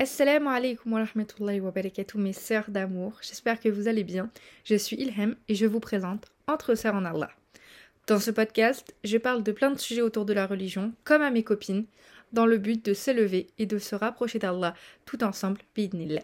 Assalamu 0.00 0.48
alaikum 0.48 0.92
wa 0.92 1.00
rahmatullahi 1.00 1.60
wa 1.60 1.72
barakatuh 1.72 2.18
mes 2.18 2.32
sœurs 2.32 2.70
d'amour, 2.70 3.14
j'espère 3.20 3.58
que 3.58 3.68
vous 3.68 3.88
allez 3.88 4.04
bien. 4.04 4.30
Je 4.64 4.76
suis 4.76 4.94
Ilham 4.94 5.34
et 5.48 5.56
je 5.56 5.66
vous 5.66 5.80
présente 5.80 6.26
Entre 6.46 6.76
sœurs 6.76 6.94
en 6.94 7.04
Allah. 7.04 7.30
Dans 8.06 8.20
ce 8.20 8.30
podcast, 8.30 8.94
je 9.02 9.18
parle 9.18 9.42
de 9.42 9.50
plein 9.50 9.72
de 9.72 9.78
sujets 9.78 10.02
autour 10.02 10.24
de 10.24 10.32
la 10.32 10.46
religion, 10.46 10.92
comme 11.02 11.22
à 11.22 11.30
mes 11.30 11.42
copines, 11.42 11.84
dans 12.32 12.46
le 12.46 12.58
but 12.58 12.84
de 12.84 12.94
s'élever 12.94 13.48
et 13.58 13.66
de 13.66 13.78
se 13.78 13.96
rapprocher 13.96 14.38
d'Allah 14.38 14.74
tout 15.04 15.24
ensemble, 15.24 15.60
bidnillah. 15.74 16.22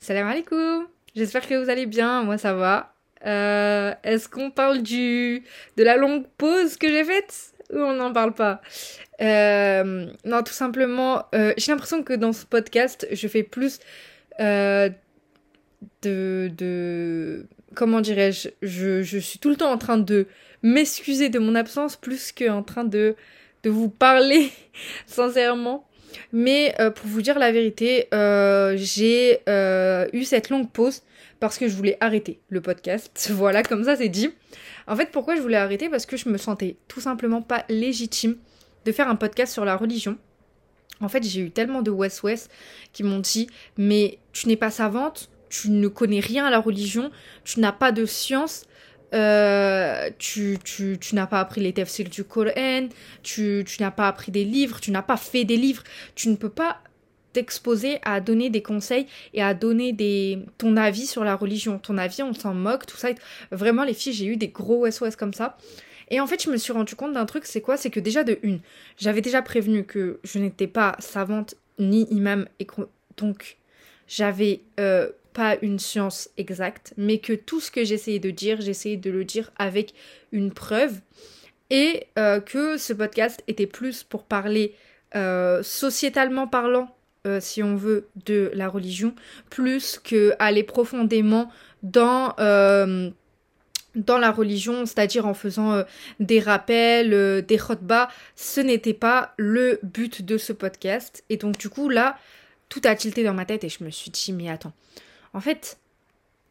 Salam 0.00 0.26
alaikum 0.26 0.88
J'espère 1.14 1.46
que 1.46 1.62
vous 1.62 1.70
allez 1.70 1.86
bien, 1.86 2.24
moi 2.24 2.38
ça 2.38 2.54
va. 2.54 2.92
Euh, 3.24 3.94
Est-ce 4.02 4.28
qu'on 4.28 4.50
parle 4.50 4.82
du 4.82 5.44
de 5.76 5.84
la 5.84 5.96
longue 5.96 6.26
pause 6.36 6.76
que 6.76 6.88
j'ai 6.88 7.04
faite? 7.04 7.52
On 7.72 7.94
n'en 7.94 8.12
parle 8.12 8.34
pas 8.34 8.60
euh, 9.20 10.06
Non, 10.24 10.42
tout 10.42 10.52
simplement, 10.52 11.24
euh, 11.34 11.52
j'ai 11.56 11.72
l'impression 11.72 12.02
que 12.02 12.12
dans 12.12 12.32
ce 12.32 12.44
podcast, 12.46 13.06
je 13.10 13.28
fais 13.28 13.42
plus 13.42 13.78
euh, 14.40 14.90
de. 16.02 17.46
Comment 17.74 18.00
dirais-je 18.00 18.48
je, 18.62 19.18
suis 19.18 19.38
tout 19.38 19.48
le 19.48 19.56
temps 19.56 19.70
en 19.70 19.78
train 19.78 19.98
de 19.98 20.26
m'excuser 20.62 21.28
de 21.28 21.38
mon 21.38 21.54
absence 21.54 21.96
plus 21.96 22.32
qu'en 22.32 22.62
train 22.62 22.84
de, 22.84 23.14
vous 23.64 23.88
parler 23.88 24.50
sincèrement. 25.06 25.86
Mais 26.32 26.74
pour 26.96 27.06
vous 27.06 27.22
dire 27.22 27.38
la 27.38 27.52
vérité, 27.52 28.08
j'ai 28.76 29.40
eu 30.12 30.24
cette 30.24 30.50
longue 30.50 30.70
pause 30.70 31.02
parce 31.40 31.58
que 31.58 31.68
je 31.68 31.74
voulais 31.74 31.96
arrêter 32.00 32.40
le 32.48 32.60
podcast. 32.60 33.30
Voilà, 33.32 33.62
comme 33.62 33.84
ça 33.84 33.96
c'est 33.96 34.08
dit. 34.08 34.30
En 34.90 34.96
fait, 34.96 35.12
pourquoi 35.12 35.36
je 35.36 35.40
voulais 35.40 35.56
arrêter? 35.56 35.88
Parce 35.88 36.04
que 36.04 36.16
je 36.16 36.28
me 36.28 36.36
sentais 36.36 36.76
tout 36.88 37.00
simplement 37.00 37.42
pas 37.42 37.64
légitime 37.68 38.36
de 38.84 38.90
faire 38.90 39.08
un 39.08 39.14
podcast 39.14 39.52
sur 39.52 39.64
la 39.64 39.76
religion. 39.76 40.18
En 41.00 41.08
fait, 41.08 41.22
j'ai 41.22 41.40
eu 41.42 41.50
tellement 41.52 41.80
de 41.80 41.92
West 41.92 42.24
West 42.24 42.50
qui 42.92 43.04
m'ont 43.04 43.20
dit 43.20 43.48
Mais 43.78 44.18
tu 44.32 44.48
n'es 44.48 44.56
pas 44.56 44.72
savante, 44.72 45.30
tu 45.48 45.70
ne 45.70 45.86
connais 45.86 46.18
rien 46.18 46.44
à 46.44 46.50
la 46.50 46.58
religion, 46.58 47.12
tu 47.44 47.60
n'as 47.60 47.70
pas 47.70 47.92
de 47.92 48.04
science, 48.04 48.66
euh, 49.14 50.10
tu, 50.18 50.58
tu, 50.64 50.98
tu 51.00 51.14
n'as 51.14 51.28
pas 51.28 51.38
appris 51.38 51.60
les 51.60 51.72
tafsirs 51.72 52.08
du 52.08 52.24
Coran, 52.24 52.88
tu, 53.22 53.64
tu 53.64 53.80
n'as 53.80 53.92
pas 53.92 54.08
appris 54.08 54.32
des 54.32 54.44
livres, 54.44 54.80
tu 54.80 54.90
n'as 54.90 55.02
pas 55.02 55.16
fait 55.16 55.44
des 55.44 55.56
livres, 55.56 55.84
tu 56.16 56.28
ne 56.30 56.34
peux 56.34 56.50
pas 56.50 56.82
t'exposer 57.32 57.98
à 58.02 58.20
donner 58.20 58.50
des 58.50 58.62
conseils 58.62 59.06
et 59.34 59.42
à 59.42 59.54
donner 59.54 59.92
des 59.92 60.38
ton 60.58 60.76
avis 60.76 61.06
sur 61.06 61.24
la 61.24 61.36
religion. 61.36 61.78
Ton 61.78 61.98
avis, 61.98 62.22
on 62.22 62.34
s'en 62.34 62.54
moque, 62.54 62.86
tout 62.86 62.96
ça. 62.96 63.10
Vraiment, 63.50 63.84
les 63.84 63.94
filles, 63.94 64.12
j'ai 64.12 64.26
eu 64.26 64.36
des 64.36 64.48
gros 64.48 64.90
SOS 64.90 65.16
comme 65.16 65.34
ça. 65.34 65.56
Et 66.10 66.20
en 66.20 66.26
fait, 66.26 66.42
je 66.42 66.50
me 66.50 66.56
suis 66.56 66.72
rendu 66.72 66.96
compte 66.96 67.12
d'un 67.12 67.26
truc, 67.26 67.46
c'est 67.46 67.60
quoi? 67.60 67.76
C'est 67.76 67.90
que 67.90 68.00
déjà, 68.00 68.24
de 68.24 68.38
une, 68.42 68.60
j'avais 68.98 69.20
déjà 69.20 69.42
prévenu 69.42 69.84
que 69.84 70.18
je 70.24 70.38
n'étais 70.38 70.66
pas 70.66 70.96
savante 70.98 71.54
ni 71.78 72.06
imam, 72.10 72.46
et 72.58 72.66
donc 73.16 73.56
j'avais 74.08 74.60
euh, 74.80 75.08
pas 75.32 75.56
une 75.62 75.78
science 75.78 76.28
exacte, 76.36 76.92
mais 76.96 77.18
que 77.18 77.32
tout 77.32 77.60
ce 77.60 77.70
que 77.70 77.84
j'essayais 77.84 78.18
de 78.18 78.30
dire, 78.30 78.60
j'essayais 78.60 78.96
de 78.96 79.10
le 79.10 79.24
dire 79.24 79.52
avec 79.56 79.94
une 80.32 80.52
preuve, 80.52 81.00
et 81.70 82.06
euh, 82.18 82.40
que 82.40 82.76
ce 82.76 82.92
podcast 82.92 83.42
était 83.46 83.68
plus 83.68 84.02
pour 84.02 84.24
parler 84.24 84.74
euh, 85.14 85.62
sociétalement 85.62 86.48
parlant, 86.48 86.94
euh, 87.26 87.40
si 87.40 87.62
on 87.62 87.76
veut, 87.76 88.08
de 88.24 88.50
la 88.54 88.68
religion, 88.68 89.14
plus 89.50 89.98
que 90.02 90.32
aller 90.38 90.62
profondément 90.62 91.50
dans 91.82 92.34
euh, 92.38 93.10
dans 93.96 94.18
la 94.18 94.30
religion, 94.30 94.86
c'est-à-dire 94.86 95.26
en 95.26 95.34
faisant 95.34 95.72
euh, 95.72 95.82
des 96.20 96.40
rappels, 96.40 97.44
des 97.44 97.58
khotbas, 97.58 98.08
ce 98.36 98.60
n'était 98.60 98.94
pas 98.94 99.34
le 99.36 99.80
but 99.82 100.22
de 100.24 100.38
ce 100.38 100.52
podcast. 100.52 101.24
Et 101.28 101.36
donc 101.36 101.58
du 101.58 101.68
coup 101.68 101.88
là, 101.88 102.16
tout 102.68 102.82
a 102.84 102.94
tilté 102.94 103.24
dans 103.24 103.34
ma 103.34 103.44
tête 103.44 103.64
et 103.64 103.68
je 103.68 103.82
me 103.84 103.90
suis 103.90 104.10
dit 104.10 104.32
mais 104.32 104.48
attends, 104.48 104.72
en 105.34 105.40
fait, 105.40 105.79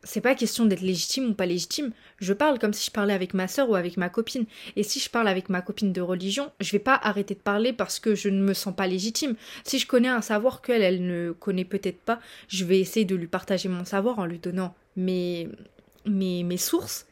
c'est 0.04 0.22
pas 0.22 0.36
question 0.36 0.66
d'être 0.66 0.82
légitime 0.82 1.30
ou 1.30 1.34
pas 1.34 1.46
légitime. 1.46 1.92
Je 2.20 2.34
parle 2.34 2.58
comme 2.58 2.74
si 2.74 2.86
je 2.86 2.92
parlais 2.92 3.14
avec 3.14 3.34
ma 3.34 3.48
sœur 3.48 3.70
ou 3.70 3.76
avec 3.76 3.98
ma 3.98 4.10
copine. 4.10 4.46
Et 4.76 4.84
si 4.84 5.00
je 5.00 5.10
parle 5.10 5.28
avec 5.28 5.50
ma 5.50 5.62
copine 5.62 5.92
de 5.92 6.02
religion, 6.02 6.52
je 6.60 6.72
vais 6.72 6.80
pas 6.80 7.00
arrêter 7.02 7.34
de 7.34 7.40
parler 7.40 7.74
parce 7.74 8.00
que 8.00 8.16
je 8.16 8.30
ne 8.30 8.42
me 8.42 8.54
sens 8.54 8.74
pas 8.76 8.88
légitime. 8.88 9.36
Si 9.64 9.78
je 9.78 9.88
connais 9.88 10.08
un 10.08 10.22
savoir 10.22 10.62
qu'elle, 10.62 10.82
elle 10.82 11.06
ne 11.06 11.32
connaît 11.32 11.66
peut-être 11.66 12.00
pas, 12.00 12.20
je 12.48 12.64
vais 12.64 12.80
essayer 12.80 13.06
de 13.06 13.16
lui 13.16 13.28
partager 13.28 13.68
mon 13.68 13.84
savoir 13.84 14.20
en 14.20 14.26
lui 14.26 14.40
donnant 14.40 14.74
mes, 14.96 15.50
mes, 16.06 16.58
sources. 16.58 17.06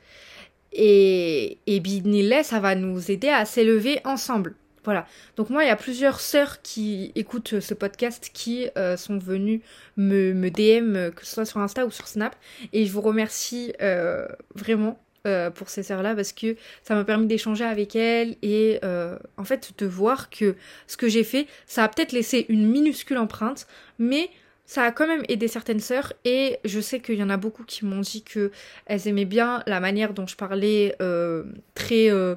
Et, 0.71 1.57
et 1.67 2.43
ça 2.43 2.59
va 2.59 2.75
nous 2.75 3.11
aider 3.11 3.29
à 3.29 3.45
s'élever 3.45 3.99
ensemble. 4.05 4.55
Voilà. 4.87 5.05
Donc 5.35 5.49
moi, 5.49 5.65
il 5.65 5.67
y 5.67 5.69
a 5.69 5.75
plusieurs 5.75 6.21
sœurs 6.21 6.61
qui 6.61 7.11
écoutent 7.15 7.59
ce 7.59 7.73
podcast 7.73 8.31
qui 8.33 8.69
euh, 8.77 8.95
sont 8.95 9.17
venues 9.17 9.61
me, 9.97 10.49
DM, 10.49 10.95
euh, 10.95 11.11
que 11.11 11.25
ce 11.25 11.33
soit 11.33 11.45
sur 11.45 11.59
Insta 11.59 11.85
ou 11.85 11.91
sur 11.91 12.07
Snap. 12.07 12.33
Et 12.71 12.85
je 12.85 12.91
vous 12.93 13.01
remercie 13.01 13.73
euh, 13.81 14.25
vraiment 14.55 14.97
euh, 15.25 15.49
pour 15.49 15.67
ces 15.67 15.83
sœurs-là 15.83 16.15
parce 16.15 16.31
que 16.31 16.55
ça 16.83 16.95
m'a 16.95 17.03
permis 17.03 17.27
d'échanger 17.27 17.65
avec 17.65 17.97
elles 17.97 18.37
et 18.41 18.79
euh, 18.85 19.17
en 19.35 19.43
fait 19.43 19.73
de 19.77 19.85
voir 19.85 20.29
que 20.29 20.55
ce 20.87 20.95
que 20.95 21.09
j'ai 21.09 21.25
fait, 21.25 21.47
ça 21.65 21.83
a 21.83 21.89
peut-être 21.89 22.13
laissé 22.13 22.45
une 22.47 22.65
minuscule 22.65 23.17
empreinte, 23.17 23.67
mais 23.99 24.29
ça 24.65 24.83
a 24.83 24.91
quand 24.93 25.05
même 25.05 25.23
aidé 25.27 25.49
certaines 25.49 25.81
sœurs 25.81 26.13
et 26.23 26.59
je 26.63 26.79
sais 26.79 27.01
qu'il 27.01 27.15
y 27.15 27.23
en 27.23 27.29
a 27.29 27.35
beaucoup 27.35 27.65
qui 27.65 27.83
m'ont 27.83 27.99
dit 27.99 28.23
que 28.23 28.51
elles 28.85 29.05
aimaient 29.09 29.25
bien 29.25 29.63
la 29.67 29.81
manière 29.81 30.13
dont 30.13 30.27
je 30.27 30.37
parlais 30.37 30.95
euh, 31.01 31.43
très 31.73 32.09
euh, 32.09 32.35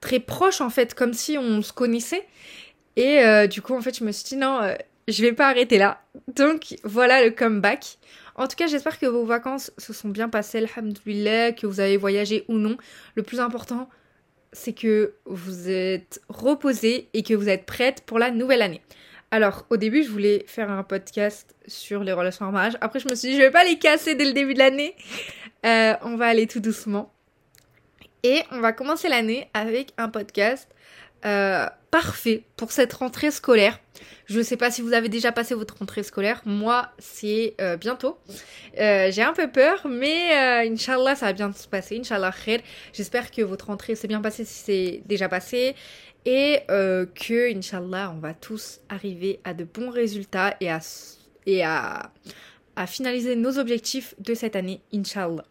très 0.00 0.20
proche 0.20 0.60
en 0.60 0.70
fait 0.70 0.94
comme 0.94 1.12
si 1.12 1.38
on 1.38 1.62
se 1.62 1.72
connaissait 1.72 2.26
et 2.96 3.20
euh, 3.20 3.46
du 3.46 3.62
coup 3.62 3.74
en 3.74 3.80
fait 3.80 3.96
je 3.96 4.04
me 4.04 4.12
suis 4.12 4.24
dit 4.24 4.36
non 4.36 4.60
euh, 4.60 4.74
je 5.08 5.22
vais 5.22 5.32
pas 5.32 5.48
arrêter 5.48 5.78
là 5.78 6.02
donc 6.34 6.76
voilà 6.84 7.24
le 7.24 7.30
comeback 7.30 7.98
en 8.36 8.46
tout 8.46 8.56
cas 8.56 8.66
j'espère 8.66 8.98
que 8.98 9.06
vos 9.06 9.24
vacances 9.24 9.72
se 9.78 9.92
sont 9.92 10.08
bien 10.08 10.28
passées 10.28 10.58
alhamdoulilah 10.58 11.52
que 11.52 11.66
vous 11.66 11.80
avez 11.80 11.96
voyagé 11.96 12.44
ou 12.48 12.54
non 12.54 12.76
le 13.14 13.22
plus 13.22 13.40
important 13.40 13.88
c'est 14.52 14.72
que 14.72 15.14
vous 15.26 15.68
êtes 15.68 16.20
reposé 16.28 17.08
et 17.12 17.22
que 17.22 17.34
vous 17.34 17.48
êtes 17.48 17.66
prête 17.66 18.02
pour 18.06 18.18
la 18.18 18.30
nouvelle 18.30 18.62
année 18.62 18.82
alors, 19.30 19.66
au 19.68 19.76
début, 19.76 20.04
je 20.04 20.10
voulais 20.10 20.44
faire 20.46 20.70
un 20.70 20.82
podcast 20.82 21.54
sur 21.66 22.02
les 22.02 22.12
relations 22.12 22.46
en 22.46 22.52
mariage. 22.52 22.78
Après, 22.80 22.98
je 22.98 23.08
me 23.08 23.14
suis 23.14 23.28
dit, 23.28 23.36
je 23.36 23.42
vais 23.42 23.50
pas 23.50 23.64
les 23.64 23.78
casser 23.78 24.14
dès 24.14 24.24
le 24.24 24.32
début 24.32 24.54
de 24.54 24.58
l'année. 24.58 24.94
Euh, 25.66 25.94
on 26.02 26.16
va 26.16 26.26
aller 26.26 26.46
tout 26.46 26.60
doucement. 26.60 27.12
Et 28.22 28.42
on 28.50 28.60
va 28.60 28.72
commencer 28.72 29.08
l'année 29.08 29.48
avec 29.54 29.92
un 29.96 30.08
podcast 30.08 30.68
euh, 31.24 31.66
parfait 31.90 32.44
pour 32.56 32.70
cette 32.70 32.92
rentrée 32.92 33.30
scolaire. 33.30 33.80
Je 34.26 34.38
ne 34.38 34.42
sais 34.42 34.56
pas 34.56 34.70
si 34.70 34.82
vous 34.82 34.92
avez 34.92 35.08
déjà 35.08 35.32
passé 35.32 35.54
votre 35.54 35.76
rentrée 35.78 36.02
scolaire. 36.02 36.42
Moi, 36.44 36.88
c'est 36.98 37.54
euh, 37.60 37.76
bientôt. 37.76 38.18
Euh, 38.78 39.10
j'ai 39.10 39.22
un 39.22 39.32
peu 39.32 39.50
peur, 39.50 39.86
mais 39.88 40.68
Inch'Allah, 40.68 41.16
ça 41.16 41.26
va 41.26 41.32
bien 41.32 41.52
se 41.52 41.66
passer. 41.66 41.98
Inch'Allah. 41.98 42.32
J'espère 42.92 43.30
que 43.30 43.42
votre 43.42 43.66
rentrée 43.66 43.94
s'est 43.94 44.08
bien 44.08 44.20
passée 44.20 44.44
si 44.44 44.62
c'est 44.64 45.02
déjà 45.06 45.28
passé. 45.28 45.74
Et 46.24 46.60
que, 46.66 47.56
Inch'Allah, 47.56 48.12
on 48.14 48.20
va 48.20 48.34
tous 48.34 48.80
arriver 48.88 49.40
à 49.44 49.54
de 49.54 49.64
bons 49.64 49.90
résultats 49.90 50.56
et 50.60 50.70
à, 50.70 50.80
et 51.46 51.64
à, 51.64 52.12
à 52.76 52.86
finaliser 52.86 53.34
nos 53.34 53.58
objectifs 53.58 54.14
de 54.18 54.34
cette 54.34 54.54
année, 54.54 54.82
Inch'Allah. 54.92 55.44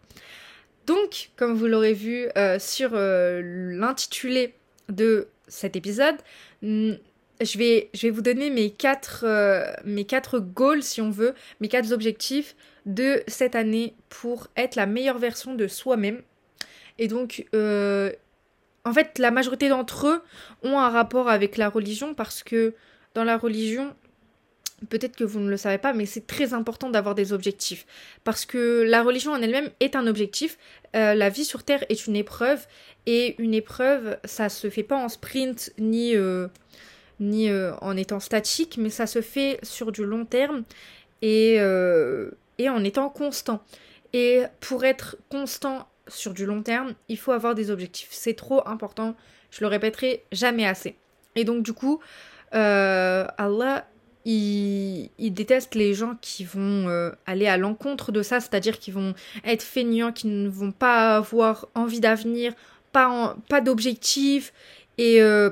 Donc, 0.87 1.31
comme 1.35 1.53
vous 1.53 1.67
l'aurez 1.67 1.93
vu 1.93 2.29
euh, 2.37 2.59
sur 2.59 2.91
euh, 2.93 3.41
l'intitulé 3.43 4.55
de 4.87 5.27
cet 5.49 5.75
épisode, 5.75 6.15
mm, 6.61 6.93
je 7.41 7.57
vais, 7.57 8.09
vous 8.09 8.21
donner 8.21 8.49
mes 8.49 8.71
quatre, 8.71 9.25
euh, 9.27 9.65
mes 9.83 10.05
quatre 10.05 10.39
goals, 10.39 10.81
si 10.81 11.01
on 11.01 11.11
veut, 11.11 11.35
mes 11.59 11.67
quatre 11.67 11.91
objectifs 11.91 12.55
de 12.85 13.21
cette 13.27 13.55
année 13.55 13.95
pour 14.07 14.47
être 14.55 14.75
la 14.75 14.85
meilleure 14.85 15.19
version 15.19 15.55
de 15.55 15.67
soi-même. 15.67 16.21
Et 16.99 17.09
donc, 17.09 17.45
en 17.53 18.93
fait, 18.93 19.19
la 19.19 19.29
majorité 19.29 19.67
d'entre 19.67 20.07
eux 20.07 20.23
ont 20.63 20.79
un 20.79 20.89
rapport 20.89 21.29
avec 21.29 21.57
la 21.57 21.69
religion 21.69 22.15
parce 22.15 22.41
que 22.43 22.73
dans 23.13 23.25
la 23.25 23.37
religion, 23.37 23.93
peut-être 24.89 25.15
que 25.15 25.23
vous 25.23 25.39
ne 25.39 25.49
le 25.49 25.57
savez 25.57 25.77
pas, 25.77 25.93
mais 25.93 26.05
c'est 26.05 26.27
très 26.27 26.53
important 26.53 26.89
d'avoir 26.89 27.15
des 27.15 27.33
objectifs. 27.33 27.85
Parce 28.23 28.45
que 28.45 28.83
la 28.83 29.01
religion 29.01 29.31
en 29.31 29.41
elle-même 29.41 29.69
est 29.79 29.95
un 29.95 30.07
objectif. 30.07 30.57
Euh, 30.95 31.15
la 31.15 31.29
vie 31.29 31.45
sur 31.45 31.63
Terre 31.63 31.83
est 31.89 32.07
une 32.07 32.15
épreuve. 32.15 32.65
Et 33.05 33.35
une 33.41 33.53
épreuve, 33.53 34.17
ça 34.23 34.49
se 34.49 34.69
fait 34.69 34.83
pas 34.83 34.97
en 34.97 35.09
sprint 35.09 35.71
ni, 35.79 36.15
euh, 36.15 36.47
ni 37.19 37.49
euh, 37.49 37.73
en 37.81 37.97
étant 37.97 38.19
statique, 38.19 38.77
mais 38.77 38.89
ça 38.89 39.07
se 39.07 39.21
fait 39.21 39.59
sur 39.63 39.91
du 39.91 40.05
long 40.05 40.25
terme 40.25 40.63
et, 41.21 41.55
et 41.55 42.69
en 42.69 42.83
étant 42.83 43.09
constant. 43.09 43.63
Et 44.13 44.43
pour 44.59 44.85
être 44.85 45.17
constant 45.29 45.87
sur 46.07 46.33
du 46.33 46.45
long 46.45 46.61
terme, 46.61 46.93
il 47.09 47.17
faut 47.17 47.31
avoir 47.31 47.55
des 47.55 47.71
objectifs. 47.71 48.09
C'est 48.11 48.35
trop 48.35 48.61
important. 48.67 49.15
Je 49.49 49.61
le 49.61 49.67
répéterai 49.67 50.23
jamais 50.31 50.67
assez. 50.67 50.95
Et 51.35 51.43
donc, 51.43 51.63
du 51.63 51.73
coup, 51.73 51.99
Allah 52.51 53.87
il, 54.27 55.09
il, 55.17 55.31
déteste 55.31 55.73
les 55.73 55.93
gens 55.93 56.15
qui 56.19 56.43
vont 56.43 56.89
euh, 56.89 57.11
aller 57.25 57.47
à 57.47 57.55
l'encontre 57.55 58.11
de 58.11 58.21
ça, 58.21 58.41
c'est-à-dire 58.41 58.77
qui 58.77 58.91
vont 58.91 59.15
être 59.45 59.63
feignants, 59.63 60.11
qui 60.11 60.27
ne 60.27 60.49
vont 60.49 60.73
pas 60.73 61.15
avoir 61.15 61.67
envie 61.75 62.01
d'avenir, 62.01 62.53
pas, 62.91 63.35
d'objectif 63.63 64.51
et, 64.97 65.21
euh, 65.21 65.51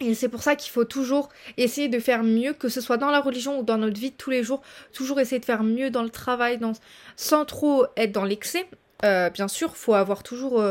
Et 0.00 0.14
c'est 0.14 0.28
pour 0.28 0.44
ça 0.44 0.54
qu'il 0.54 0.70
faut 0.70 0.84
toujours 0.84 1.28
essayer 1.56 1.88
de 1.88 1.98
faire 1.98 2.22
mieux, 2.22 2.52
que 2.52 2.68
ce 2.68 2.80
soit 2.80 2.98
dans 2.98 3.10
la 3.10 3.20
religion 3.20 3.58
ou 3.58 3.62
dans 3.64 3.78
notre 3.78 3.98
vie 3.98 4.12
de 4.12 4.16
tous 4.16 4.30
les 4.30 4.44
jours, 4.44 4.62
toujours 4.92 5.18
essayer 5.18 5.40
de 5.40 5.44
faire 5.44 5.64
mieux 5.64 5.90
dans 5.90 6.04
le 6.04 6.10
travail, 6.10 6.58
dans... 6.58 6.74
sans 7.16 7.44
trop 7.44 7.84
être 7.96 8.12
dans 8.12 8.24
l'excès. 8.24 8.66
Euh, 9.04 9.28
bien 9.30 9.48
sûr, 9.48 9.76
faut 9.76 9.94
avoir 9.94 10.22
toujours 10.22 10.62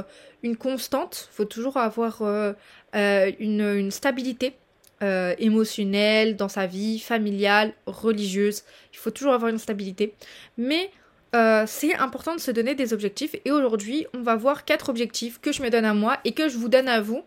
une 0.44 0.56
constante, 0.56 1.27
faut 1.33 1.45
toujours 1.45 1.75
avoir 1.75 2.21
une, 2.94 3.91
stabilité 3.91 4.56
émotionnelle 5.01 6.35
dans 6.35 6.49
sa 6.49 6.65
vie, 6.65 6.99
familiale, 6.99 7.73
religieuse. 7.85 8.63
Il 8.94 8.97
faut 8.97 9.11
toujours 9.11 9.33
avoir 9.33 9.51
une 9.51 9.59
stabilité. 9.59 10.13
Mais 10.57 10.89
c'est 11.67 11.95
important 11.95 12.33
de 12.35 12.39
se 12.39 12.51
donner 12.51 12.73
des 12.73 12.94
objectifs. 12.94 13.35
Et 13.45 13.51
aujourd'hui, 13.51 14.07
on 14.15 14.21
va 14.21 14.35
voir 14.35 14.65
quatre 14.65 14.89
objectifs 14.89 15.39
que 15.39 15.51
je 15.51 15.61
me 15.61 15.69
donne 15.69 15.85
à 15.85 15.94
moi 15.94 16.17
et 16.25 16.31
que 16.31 16.49
je 16.49 16.57
vous 16.57 16.69
donne 16.69 16.88
à 16.88 16.99
vous. 17.01 17.23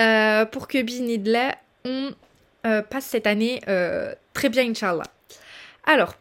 Euh, 0.00 0.46
pour 0.46 0.66
que 0.66 0.80
Bismillah, 0.80 1.56
on 1.84 2.10
euh, 2.66 2.82
passe 2.82 3.04
cette 3.04 3.26
année 3.26 3.60
euh, 3.68 4.14
très 4.32 4.48
bien, 4.48 4.68
Inch'Allah. 4.68 5.04
Alors, 5.84 6.14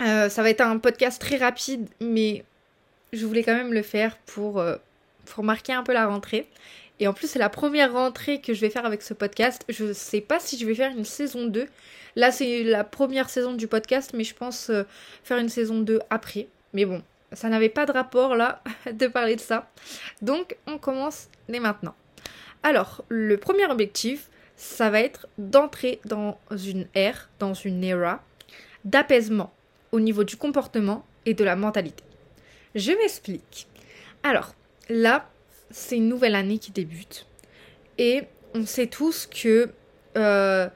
ça 0.00 0.42
va 0.42 0.50
être 0.50 0.60
un 0.60 0.78
podcast 0.78 1.20
très 1.20 1.38
rapide, 1.38 1.88
mais 2.00 2.44
je 3.12 3.26
voulais 3.26 3.42
quand 3.42 3.54
même 3.54 3.72
le 3.72 3.82
faire 3.82 4.16
pour, 4.26 4.62
pour 5.24 5.44
marquer 5.44 5.72
un 5.72 5.82
peu 5.82 5.92
la 5.92 6.06
rentrée. 6.06 6.46
Et 7.00 7.06
en 7.06 7.12
plus, 7.12 7.28
c'est 7.28 7.38
la 7.38 7.48
première 7.48 7.92
rentrée 7.92 8.40
que 8.40 8.54
je 8.54 8.60
vais 8.60 8.70
faire 8.70 8.86
avec 8.86 9.02
ce 9.02 9.14
podcast. 9.14 9.64
Je 9.68 9.92
sais 9.92 10.20
pas 10.20 10.40
si 10.40 10.58
je 10.58 10.66
vais 10.66 10.74
faire 10.74 10.90
une 10.90 11.04
saison 11.04 11.46
2. 11.46 11.66
Là, 12.16 12.32
c'est 12.32 12.64
la 12.64 12.84
première 12.84 13.30
saison 13.30 13.54
du 13.54 13.68
podcast, 13.68 14.12
mais 14.14 14.24
je 14.24 14.34
pense 14.34 14.70
faire 15.22 15.38
une 15.38 15.48
saison 15.48 15.80
2 15.80 16.00
après. 16.10 16.48
Mais 16.72 16.84
bon, 16.84 17.02
ça 17.32 17.48
n'avait 17.48 17.68
pas 17.68 17.86
de 17.86 17.92
rapport 17.92 18.34
là 18.34 18.62
de 18.92 19.06
parler 19.06 19.36
de 19.36 19.40
ça. 19.40 19.70
Donc, 20.22 20.56
on 20.66 20.78
commence 20.78 21.28
dès 21.48 21.60
maintenant. 21.60 21.94
Alors, 22.62 23.04
le 23.08 23.36
premier 23.36 23.66
objectif, 23.66 24.28
ça 24.56 24.90
va 24.90 25.00
être 25.00 25.28
d'entrer 25.38 26.00
dans 26.04 26.38
une 26.50 26.86
ère, 26.94 27.28
dans 27.38 27.54
une 27.54 27.84
era 27.84 28.22
d'apaisement 28.84 29.52
au 29.92 30.00
niveau 30.00 30.24
du 30.24 30.36
comportement 30.36 31.04
et 31.26 31.34
de 31.34 31.44
la 31.44 31.56
mentalité. 31.56 32.02
Je 32.74 32.92
m'explique. 32.92 33.68
Alors, 34.22 34.54
là, 34.88 35.28
c'est 35.70 35.96
une 35.96 36.08
nouvelle 36.08 36.34
année 36.34 36.58
qui 36.58 36.70
débute. 36.72 37.26
Et 37.98 38.22
on 38.54 38.64
sait 38.66 38.86
tous 38.86 39.26
que 39.26 39.70
euh, 40.16 40.68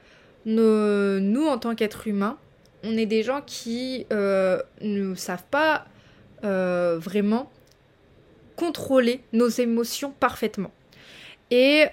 nous, 0.45 1.47
en 1.47 1.57
tant 1.57 1.75
qu'êtres 1.75 2.07
humains, 2.07 2.37
on 2.83 2.97
est 2.97 3.05
des 3.05 3.23
gens 3.23 3.41
qui 3.45 4.05
euh, 4.11 4.61
ne 4.81 5.15
savent 5.15 5.45
pas 5.49 5.85
euh, 6.43 6.97
vraiment 6.99 7.49
contrôler 8.55 9.21
nos 9.31 9.47
émotions 9.47 10.11
parfaitement. 10.19 10.71
Et 11.49 11.85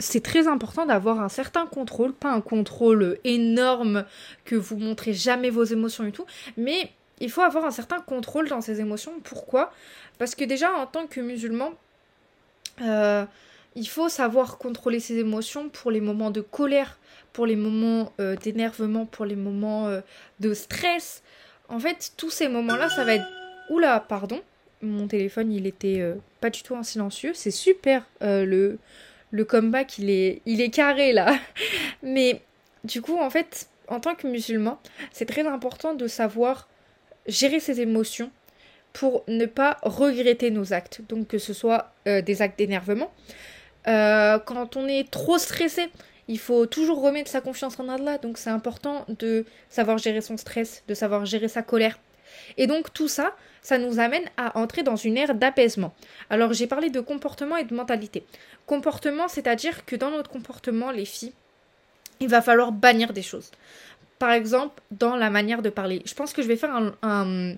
c'est 0.00 0.22
très 0.22 0.46
important 0.46 0.86
d'avoir 0.86 1.20
un 1.20 1.28
certain 1.28 1.66
contrôle, 1.66 2.12
pas 2.12 2.30
un 2.30 2.40
contrôle 2.40 3.18
énorme 3.24 4.04
que 4.44 4.54
vous 4.54 4.76
montrez 4.76 5.12
jamais 5.12 5.50
vos 5.50 5.64
émotions 5.64 6.06
et 6.06 6.12
tout, 6.12 6.26
mais 6.56 6.90
il 7.20 7.30
faut 7.30 7.42
avoir 7.42 7.64
un 7.64 7.72
certain 7.72 8.00
contrôle 8.00 8.48
dans 8.48 8.60
ses 8.60 8.80
émotions. 8.80 9.12
Pourquoi? 9.24 9.72
Parce 10.18 10.34
que 10.34 10.44
déjà 10.44 10.72
en 10.72 10.86
tant 10.86 11.06
que 11.06 11.20
musulman, 11.20 11.72
euh, 12.82 13.24
il 13.74 13.88
faut 13.88 14.08
savoir 14.08 14.58
contrôler 14.58 15.00
ses 15.00 15.18
émotions 15.18 15.68
pour 15.68 15.90
les 15.90 16.00
moments 16.00 16.30
de 16.30 16.40
colère, 16.40 16.98
pour 17.32 17.46
les 17.46 17.56
moments 17.56 18.12
euh, 18.20 18.36
d'énervement, 18.36 19.06
pour 19.06 19.24
les 19.24 19.36
moments 19.36 19.90
de 20.40 20.54
stress. 20.54 21.22
En 21.68 21.78
fait, 21.78 22.12
tous 22.16 22.30
ces 22.30 22.48
moments-là, 22.48 22.88
ça 22.88 23.04
va 23.04 23.14
être... 23.14 23.26
Oula, 23.70 24.00
pardon 24.00 24.40
mon 24.82 25.08
téléphone 25.08 25.52
il 25.52 25.66
était 25.66 26.00
euh, 26.00 26.14
pas 26.40 26.50
du 26.50 26.62
tout 26.62 26.74
en 26.74 26.82
silencieux. 26.82 27.32
C'est 27.34 27.50
super 27.50 28.06
euh, 28.22 28.44
le, 28.44 28.78
le 29.30 29.44
comeback 29.44 29.98
est, 30.00 30.42
il 30.46 30.60
est 30.60 30.70
carré 30.70 31.12
là. 31.12 31.38
Mais 32.02 32.42
du 32.84 33.02
coup 33.02 33.18
en 33.18 33.30
fait 33.30 33.68
en 33.88 34.00
tant 34.00 34.14
que 34.14 34.26
musulman 34.26 34.80
c'est 35.12 35.26
très 35.26 35.46
important 35.46 35.94
de 35.94 36.06
savoir 36.06 36.68
gérer 37.26 37.60
ses 37.60 37.80
émotions 37.80 38.30
pour 38.98 39.22
ne 39.28 39.46
pas 39.46 39.78
regretter 39.82 40.50
nos 40.50 40.72
actes. 40.72 41.02
Donc 41.08 41.28
que 41.28 41.38
ce 41.38 41.52
soit 41.52 41.92
euh, 42.08 42.20
des 42.20 42.42
actes 42.42 42.58
d'énervement. 42.58 43.12
quand 43.86 44.76
on 44.76 44.86
est 44.86 45.08
trop 45.10 45.38
stressé, 45.38 45.88
il 46.26 46.38
faut 46.38 46.66
toujours 46.66 47.00
remettre 47.00 47.30
sa 47.30 47.40
confiance 47.40 47.78
en 47.78 47.88
Allah. 47.88 48.18
Donc 48.18 48.36
c'est 48.38 48.50
important 48.50 49.04
de 49.08 49.44
savoir 49.70 49.98
gérer 49.98 50.20
son 50.20 50.36
stress, 50.36 50.82
de 50.88 50.94
savoir 50.94 51.24
gérer 51.26 51.48
sa 51.48 51.62
colère. 51.62 51.98
Et 52.56 52.66
donc 52.66 52.92
tout 52.92 53.08
ça, 53.08 53.36
ça 53.62 53.78
nous 53.78 54.00
amène 54.00 54.24
à 54.36 54.58
entrer 54.58 54.82
dans 54.82 54.96
une 54.96 55.16
ère 55.16 55.34
d'apaisement. 55.34 55.94
Alors 56.28 56.52
j'ai 56.52 56.66
parlé 56.66 56.90
de 56.90 57.00
comportement 57.00 57.56
et 57.56 57.64
de 57.64 57.74
mentalité. 57.74 58.24
Comportement, 58.66 59.28
c'est-à-dire 59.28 59.84
que 59.86 59.94
dans 59.94 60.10
notre 60.10 60.30
comportement, 60.30 60.90
les 60.90 61.04
filles, 61.04 61.32
il 62.20 62.28
va 62.28 62.42
falloir 62.42 62.72
bannir 62.72 63.12
des 63.12 63.22
choses. 63.22 63.50
Par 64.18 64.32
exemple, 64.32 64.82
dans 64.90 65.16
la 65.16 65.30
manière 65.30 65.62
de 65.62 65.70
parler. 65.70 66.02
Je 66.04 66.14
pense 66.14 66.32
que 66.32 66.42
je 66.42 66.48
vais 66.48 66.56
faire 66.56 66.92
un, 67.02 67.54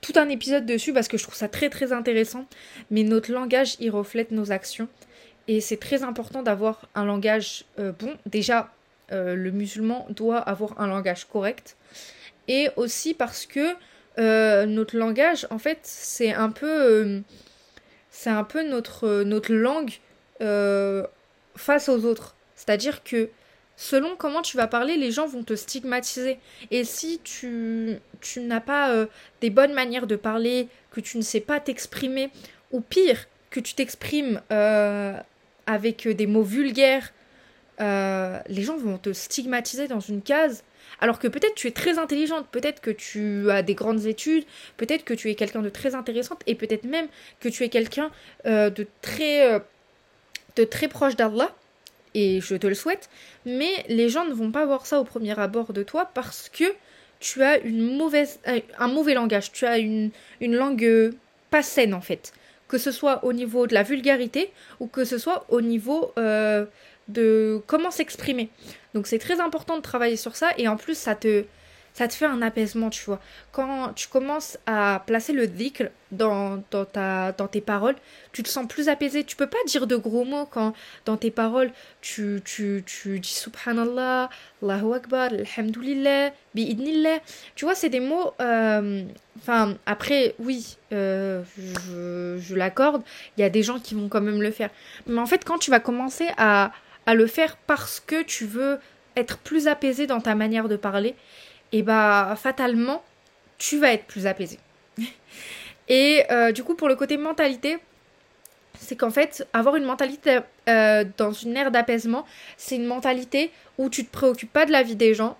tout 0.00 0.12
un 0.16 0.28
épisode 0.28 0.66
dessus 0.66 0.92
parce 0.92 1.08
que 1.08 1.18
je 1.18 1.22
trouve 1.22 1.34
ça 1.34 1.48
très 1.48 1.70
très 1.70 1.92
intéressant. 1.92 2.46
Mais 2.90 3.02
notre 3.02 3.32
langage, 3.32 3.76
il 3.80 3.90
reflète 3.90 4.30
nos 4.30 4.52
actions. 4.52 4.88
Et 5.48 5.60
c'est 5.60 5.78
très 5.78 6.02
important 6.02 6.42
d'avoir 6.42 6.88
un 6.94 7.04
langage 7.04 7.64
euh, 7.78 7.92
bon. 7.92 8.14
Déjà, 8.26 8.70
euh, 9.12 9.34
le 9.34 9.50
musulman 9.50 10.06
doit 10.10 10.38
avoir 10.38 10.80
un 10.80 10.86
langage 10.86 11.24
correct. 11.24 11.76
Et 12.46 12.68
aussi 12.76 13.14
parce 13.14 13.46
que 13.46 13.74
euh, 14.18 14.66
notre 14.66 14.96
langage, 14.96 15.46
en 15.50 15.58
fait, 15.58 15.78
c'est 15.82 16.32
un 16.32 16.50
peu, 16.50 17.22
notre, 18.26 19.52
langue 19.52 19.92
face 21.56 21.88
aux 21.88 22.04
autres. 22.04 22.34
C'est-à-dire 22.54 23.02
que 23.02 23.30
selon 23.80 24.16
comment 24.16 24.42
tu 24.42 24.58
vas 24.58 24.66
parler, 24.66 24.96
les 24.96 25.10
gens 25.10 25.26
vont 25.26 25.44
te 25.44 25.54
stigmatiser. 25.54 26.38
Et 26.70 26.84
si 26.84 27.20
tu, 27.24 27.96
tu 28.20 28.40
n'as 28.40 28.60
pas 28.60 29.06
des 29.40 29.50
bonnes 29.50 29.72
manières 29.72 30.06
de 30.06 30.16
parler, 30.16 30.68
que 30.90 31.00
tu 31.00 31.16
ne 31.16 31.22
sais 31.22 31.40
pas 31.40 31.60
t'exprimer, 31.60 32.30
ou 32.72 32.80
pire, 32.80 33.26
que 33.50 33.60
tu 33.60 33.74
t'exprimes 33.74 34.42
avec 35.66 36.08
des 36.08 36.26
mots 36.26 36.42
vulgaires, 36.42 37.12
les 37.80 38.62
gens 38.62 38.76
vont 38.76 38.98
te 38.98 39.12
stigmatiser 39.12 39.86
dans 39.86 40.00
une 40.00 40.22
case 40.22 40.64
alors 41.00 41.18
que 41.18 41.28
peut-être 41.28 41.54
tu 41.54 41.68
es 41.68 41.70
très 41.70 41.98
intelligente, 41.98 42.46
peut-être 42.50 42.80
que 42.80 42.90
tu 42.90 43.50
as 43.50 43.62
des 43.62 43.74
grandes 43.74 44.06
études, 44.06 44.44
peut-être 44.76 45.04
que 45.04 45.14
tu 45.14 45.30
es 45.30 45.34
quelqu'un 45.34 45.62
de 45.62 45.68
très 45.68 45.94
intéressante 45.94 46.42
et 46.46 46.54
peut-être 46.54 46.84
même 46.84 47.06
que 47.40 47.48
tu 47.48 47.64
es 47.64 47.68
quelqu'un 47.68 48.10
euh, 48.46 48.70
de 48.70 48.86
très 49.02 49.52
euh, 49.52 49.58
de 50.56 50.64
très 50.64 50.88
proche 50.88 51.16
d'Allah 51.16 51.54
et 52.14 52.40
je 52.40 52.56
te 52.56 52.66
le 52.66 52.74
souhaite, 52.74 53.08
mais 53.46 53.70
les 53.88 54.08
gens 54.08 54.24
ne 54.24 54.34
vont 54.34 54.50
pas 54.50 54.64
voir 54.66 54.86
ça 54.86 55.00
au 55.00 55.04
premier 55.04 55.38
abord 55.38 55.72
de 55.72 55.82
toi 55.82 56.10
parce 56.14 56.48
que 56.48 56.64
tu 57.20 57.42
as 57.42 57.58
euh, 57.58 58.60
un 58.78 58.88
mauvais 58.88 59.14
langage, 59.14 59.52
tu 59.52 59.66
as 59.66 59.78
une 59.78 60.10
une 60.40 60.54
langue 60.54 61.12
pas 61.50 61.62
saine 61.62 61.94
en 61.94 62.00
fait, 62.00 62.32
que 62.68 62.78
ce 62.78 62.92
soit 62.92 63.24
au 63.24 63.32
niveau 63.32 63.66
de 63.66 63.74
la 63.74 63.82
vulgarité 63.82 64.52
ou 64.80 64.86
que 64.86 65.04
ce 65.04 65.18
soit 65.18 65.46
au 65.48 65.60
niveau 65.60 66.12
de 66.16 67.62
comment 67.66 67.90
s'exprimer. 67.90 68.50
Donc 68.94 69.06
c'est 69.06 69.18
très 69.18 69.40
important 69.40 69.76
de 69.76 69.82
travailler 69.82 70.16
sur 70.16 70.36
ça 70.36 70.50
et 70.58 70.68
en 70.68 70.76
plus 70.76 70.96
ça 70.96 71.14
te 71.14 71.44
ça 71.94 72.08
te 72.08 72.14
fait 72.14 72.26
un 72.26 72.42
apaisement, 72.42 72.90
tu 72.90 73.04
vois. 73.04 73.20
Quand 73.52 73.92
tu 73.94 74.08
commences 74.08 74.58
à 74.66 75.02
placer 75.06 75.32
le 75.32 75.46
dhikr 75.46 75.84
dans, 76.12 76.62
dans, 76.70 76.84
ta, 76.84 77.32
dans 77.32 77.48
tes 77.48 77.60
paroles, 77.60 77.96
tu 78.32 78.42
te 78.42 78.48
sens 78.48 78.66
plus 78.68 78.88
apaisé. 78.88 79.24
Tu 79.24 79.36
peux 79.36 79.46
pas 79.46 79.58
dire 79.66 79.86
de 79.86 79.96
gros 79.96 80.24
mots 80.24 80.46
quand 80.46 80.74
dans 81.04 81.16
tes 81.16 81.30
paroles, 81.30 81.70
tu, 82.00 82.40
tu, 82.44 82.84
tu 82.86 83.18
dis 83.18 83.32
subhanallah, 83.32 84.30
Allahu 84.62 84.94
Akbar, 84.94 85.30
alhamdulillah, 85.32 86.32
bi'idnillah. 86.54 87.18
Tu 87.54 87.64
vois, 87.64 87.74
c'est 87.74 87.90
des 87.90 88.00
mots... 88.00 88.32
Euh, 88.40 89.04
enfin, 89.38 89.76
après, 89.86 90.34
oui, 90.38 90.76
euh, 90.92 91.42
je, 91.58 92.38
je 92.40 92.54
l'accorde, 92.54 93.02
il 93.36 93.40
y 93.40 93.44
a 93.44 93.50
des 93.50 93.62
gens 93.62 93.78
qui 93.78 93.94
vont 93.94 94.08
quand 94.08 94.20
même 94.20 94.40
le 94.42 94.50
faire. 94.50 94.70
Mais 95.06 95.18
en 95.18 95.26
fait, 95.26 95.44
quand 95.44 95.58
tu 95.58 95.70
vas 95.70 95.80
commencer 95.80 96.28
à 96.36 96.72
à 97.08 97.14
le 97.14 97.26
faire 97.26 97.56
parce 97.66 98.00
que 98.00 98.22
tu 98.22 98.44
veux 98.44 98.78
être 99.16 99.38
plus 99.38 99.66
apaisé 99.66 100.06
dans 100.06 100.20
ta 100.20 100.34
manière 100.34 100.68
de 100.68 100.76
parler, 100.76 101.14
et 101.72 101.82
bah 101.82 102.34
fatalement, 102.36 103.02
tu 103.58 103.78
vas 103.78 103.92
être 103.92 104.06
plus 104.06 104.26
apaisé. 104.26 104.58
et 105.88 106.24
euh, 106.30 106.52
du 106.52 106.64
coup, 106.64 106.74
pour 106.74 106.88
le 106.88 106.96
côté 106.96 107.16
mentalité, 107.16 107.78
c'est 108.78 108.96
qu'en 108.96 109.10
fait, 109.10 109.46
avoir 109.52 109.76
une 109.76 109.84
mentalité 109.84 110.38
euh, 110.68 111.04
dans 111.16 111.32
une 111.32 111.56
ère 111.56 111.70
d'apaisement, 111.70 112.24
c'est 112.56 112.76
une 112.76 112.86
mentalité 112.86 113.50
où 113.76 113.90
tu 113.90 114.04
te 114.04 114.10
préoccupes 114.10 114.52
pas 114.52 114.66
de 114.66 114.72
la 114.72 114.82
vie 114.82 114.96
des 114.96 115.14
gens, 115.14 115.36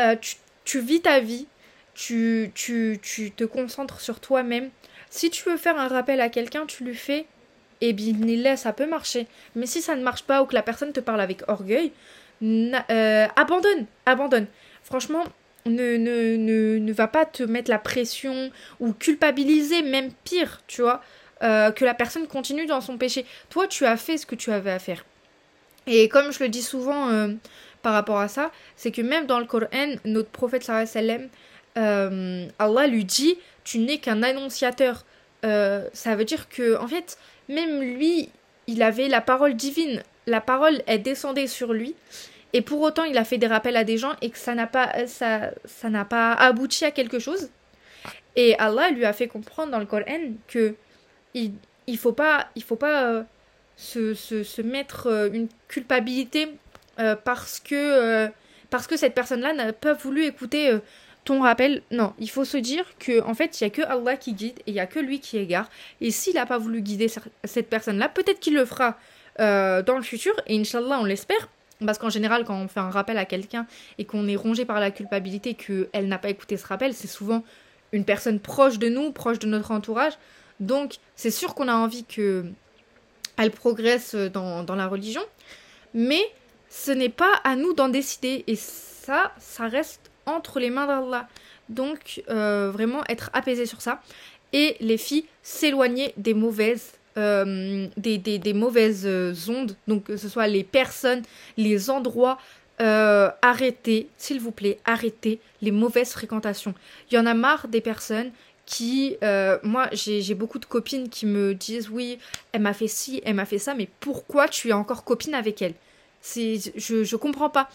euh, 0.00 0.16
tu, 0.64 0.80
vis 0.80 1.02
ta 1.02 1.20
vie, 1.20 1.46
tu, 1.94 2.50
tu, 2.54 2.98
tu 3.02 3.30
te 3.30 3.44
concentres 3.44 4.00
sur 4.00 4.20
toi-même. 4.20 4.70
Si 5.10 5.30
tu 5.30 5.48
veux 5.48 5.56
faire 5.56 5.78
un 5.78 5.88
rappel 5.88 6.20
à 6.20 6.28
quelqu'un, 6.28 6.66
tu 6.66 6.84
le 6.84 6.94
fais 6.94 7.26
et 7.80 7.92
bien 7.92 8.56
ça 8.56 8.72
peut 8.72 8.86
marcher. 8.86 9.26
Mais 9.54 9.66
si 9.66 9.82
ça 9.82 9.96
ne 9.96 10.02
marche 10.02 10.22
pas 10.22 10.42
ou 10.42 10.46
que 10.46 10.54
la 10.54 10.62
personne 10.62 10.92
te 10.92 11.00
parle 11.00 11.20
avec 11.20 11.42
orgueil, 11.48 11.92
abandonne, 12.40 13.86
abandonne. 14.06 14.46
Franchement, 14.82 15.24
ne, 15.66 15.96
ne, 15.96 16.36
ne, 16.36 16.78
ne, 16.78 16.92
va 16.92 17.06
pas 17.06 17.26
te 17.26 17.42
mettre 17.42 17.70
la 17.70 17.78
pression 17.78 18.50
ou 18.80 18.92
culpabiliser, 18.92 19.82
même 19.82 20.10
pire, 20.24 20.62
tu 20.66 20.82
vois, 20.82 21.02
euh, 21.42 21.70
que 21.70 21.84
la 21.84 21.94
personne 21.94 22.26
continue 22.26 22.66
dans 22.66 22.80
son 22.80 22.98
péché. 22.98 23.26
Toi, 23.48 23.66
tu 23.66 23.84
as 23.86 23.96
fait 23.96 24.18
ce 24.18 24.26
que 24.26 24.34
tu 24.34 24.52
avais 24.52 24.70
à 24.72 24.78
faire. 24.78 25.04
Et 25.86 26.08
comme 26.08 26.32
je 26.32 26.42
le 26.42 26.48
dis 26.48 26.62
souvent 26.62 27.28
par 27.82 27.94
rapport 27.94 28.18
à 28.18 28.28
ça, 28.28 28.50
c'est 28.76 28.90
que 28.90 29.02
même 29.02 29.26
dans 29.26 29.38
le 29.38 29.46
Coran, 29.46 29.96
notre 30.04 30.28
prophète 30.28 30.62
sallam, 30.62 31.28
euh, 31.76 32.46
Allah 32.58 32.86
lui 32.86 33.04
dit 33.04 33.36
Tu 33.64 33.78
n'es 33.78 33.98
qu'un 33.98 34.22
annonciateur. 34.22 35.04
Euh, 35.44 35.88
ça 35.92 36.16
veut 36.16 36.24
dire 36.24 36.48
que, 36.48 36.76
en 36.78 36.88
fait, 36.88 37.18
même 37.48 37.80
lui, 37.80 38.28
il 38.66 38.82
avait 38.82 39.08
la 39.08 39.20
parole 39.20 39.54
divine. 39.54 40.02
La 40.26 40.40
parole, 40.40 40.82
est 40.86 40.98
descendait 40.98 41.46
sur 41.46 41.72
lui. 41.72 41.94
Et 42.52 42.62
pour 42.62 42.80
autant, 42.80 43.04
il 43.04 43.16
a 43.18 43.24
fait 43.24 43.38
des 43.38 43.46
rappels 43.46 43.76
à 43.76 43.84
des 43.84 43.98
gens 43.98 44.12
et 44.22 44.30
que 44.30 44.38
ça 44.38 44.54
n'a 44.54 44.66
pas, 44.66 45.06
ça, 45.06 45.50
ça 45.64 45.88
n'a 45.88 46.04
pas 46.04 46.32
abouti 46.32 46.84
à 46.84 46.90
quelque 46.90 47.18
chose. 47.18 47.50
Et 48.36 48.56
Allah 48.58 48.90
lui 48.90 49.04
a 49.04 49.12
fait 49.12 49.28
comprendre 49.28 49.70
dans 49.70 49.78
le 49.78 49.86
Coran 49.86 50.32
que 50.48 50.74
il, 51.34 51.52
il 51.86 51.98
faut 51.98 52.12
pas, 52.12 52.48
il 52.56 52.62
faut 52.62 52.76
pas 52.76 53.04
euh, 53.04 53.22
se, 53.76 54.14
se, 54.14 54.42
se, 54.42 54.62
mettre 54.62 55.30
une 55.32 55.48
culpabilité 55.68 56.48
parce 57.24 57.60
que 57.60 58.28
parce 58.68 58.86
que 58.86 58.96
cette 58.96 59.14
personne-là 59.14 59.54
n'a 59.54 59.72
pas 59.72 59.94
voulu 59.94 60.24
écouter 60.26 60.78
ton 61.24 61.42
rappel, 61.42 61.82
non, 61.90 62.14
il 62.18 62.30
faut 62.30 62.44
se 62.44 62.56
dire 62.56 62.84
que 62.98 63.22
en 63.22 63.34
fait, 63.34 63.60
il 63.60 63.64
y 63.64 63.66
a 63.66 63.70
que 63.70 63.82
Allah 63.82 64.16
qui 64.16 64.32
guide 64.32 64.58
et 64.60 64.70
il 64.70 64.74
y 64.74 64.80
a 64.80 64.86
que 64.86 64.98
lui 64.98 65.20
qui 65.20 65.38
égare. 65.38 65.68
Et 66.00 66.10
s'il 66.10 66.34
n'a 66.34 66.46
pas 66.46 66.58
voulu 66.58 66.80
guider 66.80 67.08
cette 67.44 67.68
personne-là, 67.68 68.08
peut-être 68.08 68.40
qu'il 68.40 68.54
le 68.54 68.64
fera 68.64 68.98
euh, 69.38 69.82
dans 69.82 69.96
le 69.96 70.02
futur. 70.02 70.34
Et 70.46 70.58
Inch'Allah, 70.58 70.98
on 71.00 71.04
l'espère. 71.04 71.48
Parce 71.84 71.98
qu'en 71.98 72.10
général, 72.10 72.44
quand 72.44 72.56
on 72.56 72.68
fait 72.68 72.80
un 72.80 72.90
rappel 72.90 73.16
à 73.18 73.24
quelqu'un 73.24 73.66
et 73.98 74.04
qu'on 74.04 74.28
est 74.28 74.36
rongé 74.36 74.64
par 74.64 74.80
la 74.80 74.90
culpabilité 74.90 75.54
qu'elle 75.54 76.08
n'a 76.08 76.18
pas 76.18 76.28
écouté 76.28 76.56
ce 76.56 76.66
rappel, 76.66 76.94
c'est 76.94 77.08
souvent 77.08 77.42
une 77.92 78.04
personne 78.04 78.38
proche 78.38 78.78
de 78.78 78.88
nous, 78.88 79.12
proche 79.12 79.38
de 79.38 79.46
notre 79.46 79.70
entourage. 79.70 80.12
Donc, 80.60 80.96
c'est 81.16 81.30
sûr 81.30 81.54
qu'on 81.54 81.68
a 81.68 81.74
envie 81.74 82.04
que 82.04 82.44
elle 83.38 83.50
progresse 83.50 84.14
dans, 84.14 84.64
la 84.68 84.86
religion. 84.86 85.22
Mais 85.94 86.20
ce 86.68 86.90
n'est 86.90 87.08
pas 87.08 87.32
à 87.44 87.56
nous 87.56 87.72
d'en 87.72 87.88
décider. 87.88 88.44
Et 88.46 88.56
ça, 88.56 89.32
ça 89.38 89.66
reste 89.66 90.10
entre 90.26 90.60
les 90.60 90.70
mains 90.70 90.86
d'Allah. 90.86 91.28
Donc 91.68 92.22
euh, 92.28 92.70
vraiment 92.70 93.02
être 93.08 93.30
apaisé 93.32 93.64
sur 93.64 93.80
ça. 93.80 94.02
Et 94.52 94.76
les 94.80 94.98
filles 94.98 95.24
s'éloigner 95.42 96.12
des 96.16 96.34
mauvaises 96.34 96.92
euh, 97.20 97.88
des, 97.96 98.52
mauvaises 98.54 99.04
euh, 99.06 99.34
ondes, 99.48 99.76
donc 99.86 100.04
que 100.04 100.16
ce 100.16 100.28
soit 100.28 100.46
les 100.46 100.64
personnes, 100.64 101.22
les 101.56 101.90
endroits, 101.90 102.38
arrêtez, 102.78 104.08
s'il 104.16 104.40
vous 104.40 104.52
plaît, 104.52 104.78
arrêtez 104.86 105.38
les 105.60 105.70
mauvaises 105.70 106.12
fréquentations. 106.12 106.74
Il 107.10 107.14
y 107.14 107.18
en 107.18 107.26
a 107.26 107.34
marre 107.34 107.68
des 107.68 107.82
personnes 107.82 108.30
qui, 108.64 109.18
moi 109.62 109.90
j'ai 109.92 110.34
beaucoup 110.34 110.58
de 110.58 110.64
copines 110.64 111.10
qui 111.10 111.26
me 111.26 111.54
disent 111.54 111.90
oui, 111.90 112.18
elle 112.52 112.62
m'a 112.62 112.72
fait 112.72 112.88
ci, 112.88 113.20
elle 113.26 113.34
m'a 113.34 113.44
fait 113.44 113.58
ça, 113.58 113.74
mais 113.74 113.86
pourquoi 114.00 114.48
tu 114.48 114.70
es 114.70 114.72
encore 114.72 115.04
copine 115.04 115.34
avec 115.34 115.60
elle? 115.60 115.74
Je, 116.34 117.04
je 117.04 117.16
comprends 117.16 117.50
pas. 117.50 117.68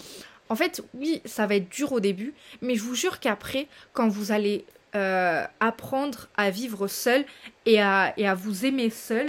En 0.49 0.55
fait, 0.55 0.83
oui, 0.93 1.21
ça 1.25 1.47
va 1.47 1.55
être 1.55 1.69
dur 1.69 1.91
au 1.91 1.99
début, 1.99 2.33
mais 2.61 2.75
je 2.75 2.81
vous 2.81 2.95
jure 2.95 3.19
qu'après, 3.19 3.67
quand 3.93 4.07
vous 4.07 4.31
allez 4.31 4.65
euh, 4.95 5.45
apprendre 5.59 6.27
à 6.37 6.49
vivre 6.49 6.87
seul 6.87 7.25
et 7.65 7.81
à, 7.81 8.13
et 8.17 8.27
à 8.27 8.33
vous 8.33 8.65
aimer 8.65 8.89
seul, 8.89 9.27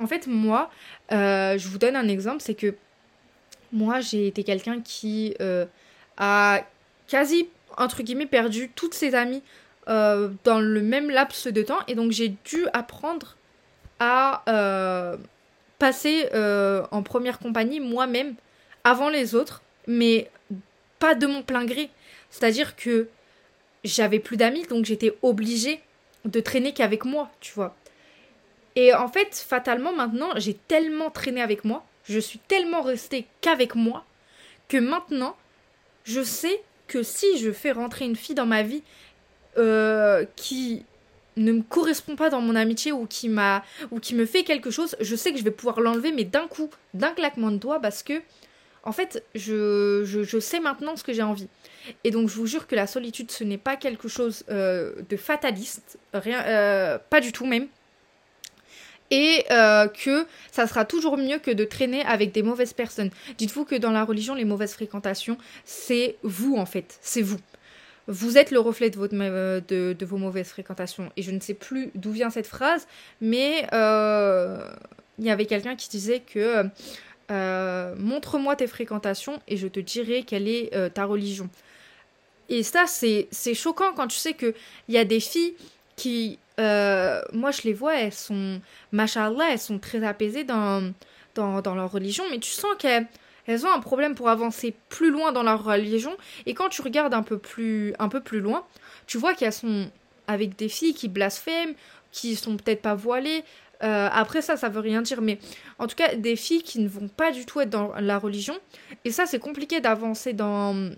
en 0.00 0.06
fait, 0.06 0.26
moi, 0.26 0.70
euh, 1.12 1.58
je 1.58 1.68
vous 1.68 1.78
donne 1.78 1.96
un 1.96 2.08
exemple, 2.08 2.40
c'est 2.40 2.54
que 2.54 2.74
moi, 3.72 4.00
j'ai 4.00 4.28
été 4.28 4.44
quelqu'un 4.44 4.80
qui 4.80 5.34
euh, 5.40 5.66
a 6.16 6.62
quasi, 7.06 7.48
entre 7.76 8.02
guillemets, 8.02 8.26
perdu 8.26 8.70
toutes 8.74 8.94
ses 8.94 9.14
amies 9.14 9.42
dans 9.86 10.60
le 10.60 10.82
même 10.82 11.10
laps 11.10 11.46
de 11.46 11.62
temps, 11.62 11.78
et 11.88 11.94
donc 11.94 12.12
j'ai 12.12 12.36
dû 12.44 12.66
apprendre 12.74 13.38
à 13.98 14.42
passer 15.78 16.28
en 16.90 17.02
première 17.02 17.38
compagnie 17.38 17.80
moi-même 17.80 18.34
avant 18.84 19.08
les 19.08 19.34
autres, 19.34 19.62
mais 19.86 20.30
pas 20.98 21.14
de 21.14 21.26
mon 21.26 21.42
plein 21.42 21.64
gré. 21.64 21.88
C'est-à-dire 22.28 22.76
que 22.76 23.08
j'avais 23.84 24.18
plus 24.18 24.36
d'amis, 24.36 24.64
donc 24.64 24.84
j'étais 24.84 25.16
obligée 25.22 25.80
de 26.24 26.40
traîner 26.40 26.72
qu'avec 26.72 27.04
moi, 27.04 27.30
tu 27.40 27.52
vois. 27.54 27.76
Et 28.76 28.94
en 28.94 29.08
fait, 29.08 29.34
fatalement, 29.34 29.92
maintenant, 29.92 30.30
j'ai 30.36 30.54
tellement 30.54 31.10
traîné 31.10 31.40
avec 31.40 31.64
moi, 31.64 31.84
je 32.04 32.18
suis 32.18 32.38
tellement 32.38 32.82
restée 32.82 33.26
qu'avec 33.40 33.74
moi, 33.74 34.04
que 34.68 34.76
maintenant, 34.76 35.36
je 36.04 36.22
sais 36.22 36.62
que 36.86 37.02
si 37.02 37.38
je 37.38 37.52
fais 37.52 37.72
rentrer 37.72 38.04
une 38.04 38.16
fille 38.16 38.34
dans 38.34 38.46
ma 38.46 38.62
vie 38.62 38.82
euh, 39.58 40.24
qui 40.36 40.84
ne 41.36 41.52
me 41.52 41.62
correspond 41.62 42.16
pas 42.16 42.30
dans 42.30 42.40
mon 42.40 42.56
amitié 42.56 42.92
ou 42.92 43.06
qui 43.06 43.28
m'a 43.28 43.62
ou 43.90 44.00
qui 44.00 44.14
me 44.14 44.26
fait 44.26 44.42
quelque 44.42 44.70
chose, 44.70 44.96
je 45.00 45.16
sais 45.16 45.32
que 45.32 45.38
je 45.38 45.44
vais 45.44 45.50
pouvoir 45.50 45.80
l'enlever 45.80 46.12
mais 46.12 46.24
d'un 46.24 46.48
coup, 46.48 46.70
d'un 46.94 47.10
claquement 47.10 47.50
de 47.50 47.56
doigts 47.56 47.80
parce 47.80 48.02
que 48.02 48.20
en 48.84 48.92
fait, 48.92 49.22
je, 49.34 50.02
je, 50.04 50.38
sais 50.40 50.60
maintenant 50.60 50.96
ce 50.96 51.04
que 51.04 51.12
j'ai 51.12 51.22
envie. 51.22 51.48
Et 52.04 52.10
donc, 52.10 52.28
je 52.28 52.34
vous 52.34 52.46
jure 52.46 52.66
que 52.66 52.74
la 52.74 52.86
solitude, 52.86 53.30
ce 53.30 53.44
n'est 53.44 53.58
pas 53.58 53.76
quelque 53.76 54.08
chose 54.08 54.44
euh, 54.50 54.92
de 55.08 55.16
fataliste, 55.16 55.98
rien, 56.12 56.42
euh, 56.44 56.98
pas 57.10 57.20
du 57.20 57.32
tout 57.32 57.46
même. 57.46 57.66
Et 59.10 59.44
euh, 59.50 59.88
que 59.88 60.26
ça 60.52 60.66
sera 60.66 60.84
toujours 60.84 61.16
mieux 61.16 61.38
que 61.38 61.50
de 61.50 61.64
traîner 61.64 62.02
avec 62.04 62.32
des 62.32 62.42
mauvaises 62.42 62.74
personnes. 62.74 63.10
Dites-vous 63.38 63.64
que 63.64 63.74
dans 63.74 63.90
la 63.90 64.04
religion, 64.04 64.34
les 64.34 64.44
mauvaises 64.44 64.74
fréquentations, 64.74 65.38
c'est 65.64 66.16
vous 66.22 66.56
en 66.56 66.66
fait, 66.66 66.98
c'est 67.00 67.22
vous. 67.22 67.38
Vous 68.06 68.36
êtes 68.36 68.50
le 68.50 68.58
reflet 68.58 68.90
de, 68.90 68.96
votre, 68.96 70.04
vos 70.04 70.16
mauvaises 70.18 70.48
fréquentations. 70.48 71.10
Et 71.16 71.22
je 71.22 71.30
ne 71.30 71.40
sais 71.40 71.54
plus 71.54 71.90
d'où 71.94 72.10
vient 72.10 72.28
cette 72.28 72.46
phrase, 72.46 72.86
mais 73.22 73.66
il 73.72 75.24
y 75.24 75.30
avait 75.30 75.46
quelqu'un 75.46 75.74
qui 75.74 75.88
disait 75.88 76.20
que 76.20 76.64
montre-moi 77.30 78.56
tes 78.56 78.66
fréquentations 78.66 79.40
et 79.48 79.56
je 79.56 79.68
te 79.68 79.80
dirai 79.80 80.22
quelle 80.22 80.48
est 80.48 80.70
ta 80.92 81.06
religion. 81.06 81.48
Et 82.48 82.62
ça, 82.62 82.86
c'est 82.86 83.54
choquant 83.54 83.92
quand 83.94 84.08
tu 84.08 84.16
sais 84.16 84.34
qu'il 84.34 84.54
y 84.88 84.98
a 84.98 85.04
des 85.04 85.20
filles 85.20 85.54
qui, 85.96 86.38
euh, 86.60 87.20
moi 87.32 87.50
je 87.50 87.62
les 87.62 87.72
vois, 87.72 87.96
elles 87.96 88.12
sont, 88.12 88.60
machallah, 88.92 89.52
elles 89.52 89.58
sont 89.58 89.78
très 89.78 90.02
apaisées 90.04 90.44
dans, 90.44 90.92
dans, 91.34 91.60
dans 91.60 91.74
leur 91.74 91.90
religion, 91.90 92.24
mais 92.30 92.38
tu 92.38 92.50
sens 92.50 92.74
qu'elles 92.78 93.06
elles 93.48 93.64
ont 93.64 93.72
un 93.72 93.80
problème 93.80 94.14
pour 94.14 94.28
avancer 94.28 94.74
plus 94.90 95.10
loin 95.10 95.32
dans 95.32 95.42
leur 95.42 95.64
religion. 95.64 96.14
Et 96.44 96.52
quand 96.52 96.68
tu 96.68 96.82
regardes 96.82 97.14
un 97.14 97.22
peu 97.22 97.38
plus, 97.38 97.94
un 97.98 98.10
peu 98.10 98.20
plus 98.20 98.40
loin, 98.40 98.66
tu 99.06 99.16
vois 99.16 99.32
qu'elles 99.32 99.54
sont 99.54 99.90
avec 100.26 100.54
des 100.56 100.68
filles 100.68 100.92
qui 100.92 101.08
blasphèment, 101.08 101.72
qui 102.12 102.36
sont 102.36 102.58
peut-être 102.58 102.82
pas 102.82 102.94
voilées, 102.94 103.44
euh, 103.82 104.08
après 104.12 104.42
ça, 104.42 104.56
ça 104.58 104.68
veut 104.68 104.80
rien 104.80 105.00
dire, 105.00 105.22
mais 105.22 105.38
en 105.78 105.86
tout 105.86 105.96
cas, 105.96 106.14
des 106.14 106.36
filles 106.36 106.62
qui 106.62 106.78
ne 106.80 106.88
vont 106.88 107.08
pas 107.08 107.30
du 107.30 107.46
tout 107.46 107.60
être 107.60 107.70
dans 107.70 107.94
la 107.98 108.18
religion. 108.18 108.58
Et 109.06 109.10
ça, 109.10 109.24
c'est 109.24 109.38
compliqué 109.38 109.80
d'avancer 109.80 110.34
dans, 110.34 110.90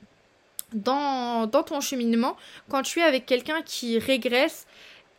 dans, 0.73 1.49
ton 1.49 1.81
cheminement 1.81 2.37
quand 2.69 2.83
tu 2.83 3.01
es 3.01 3.03
avec 3.03 3.27
quelqu'un 3.27 3.63
qui 3.63 3.99
régresse 3.99 4.67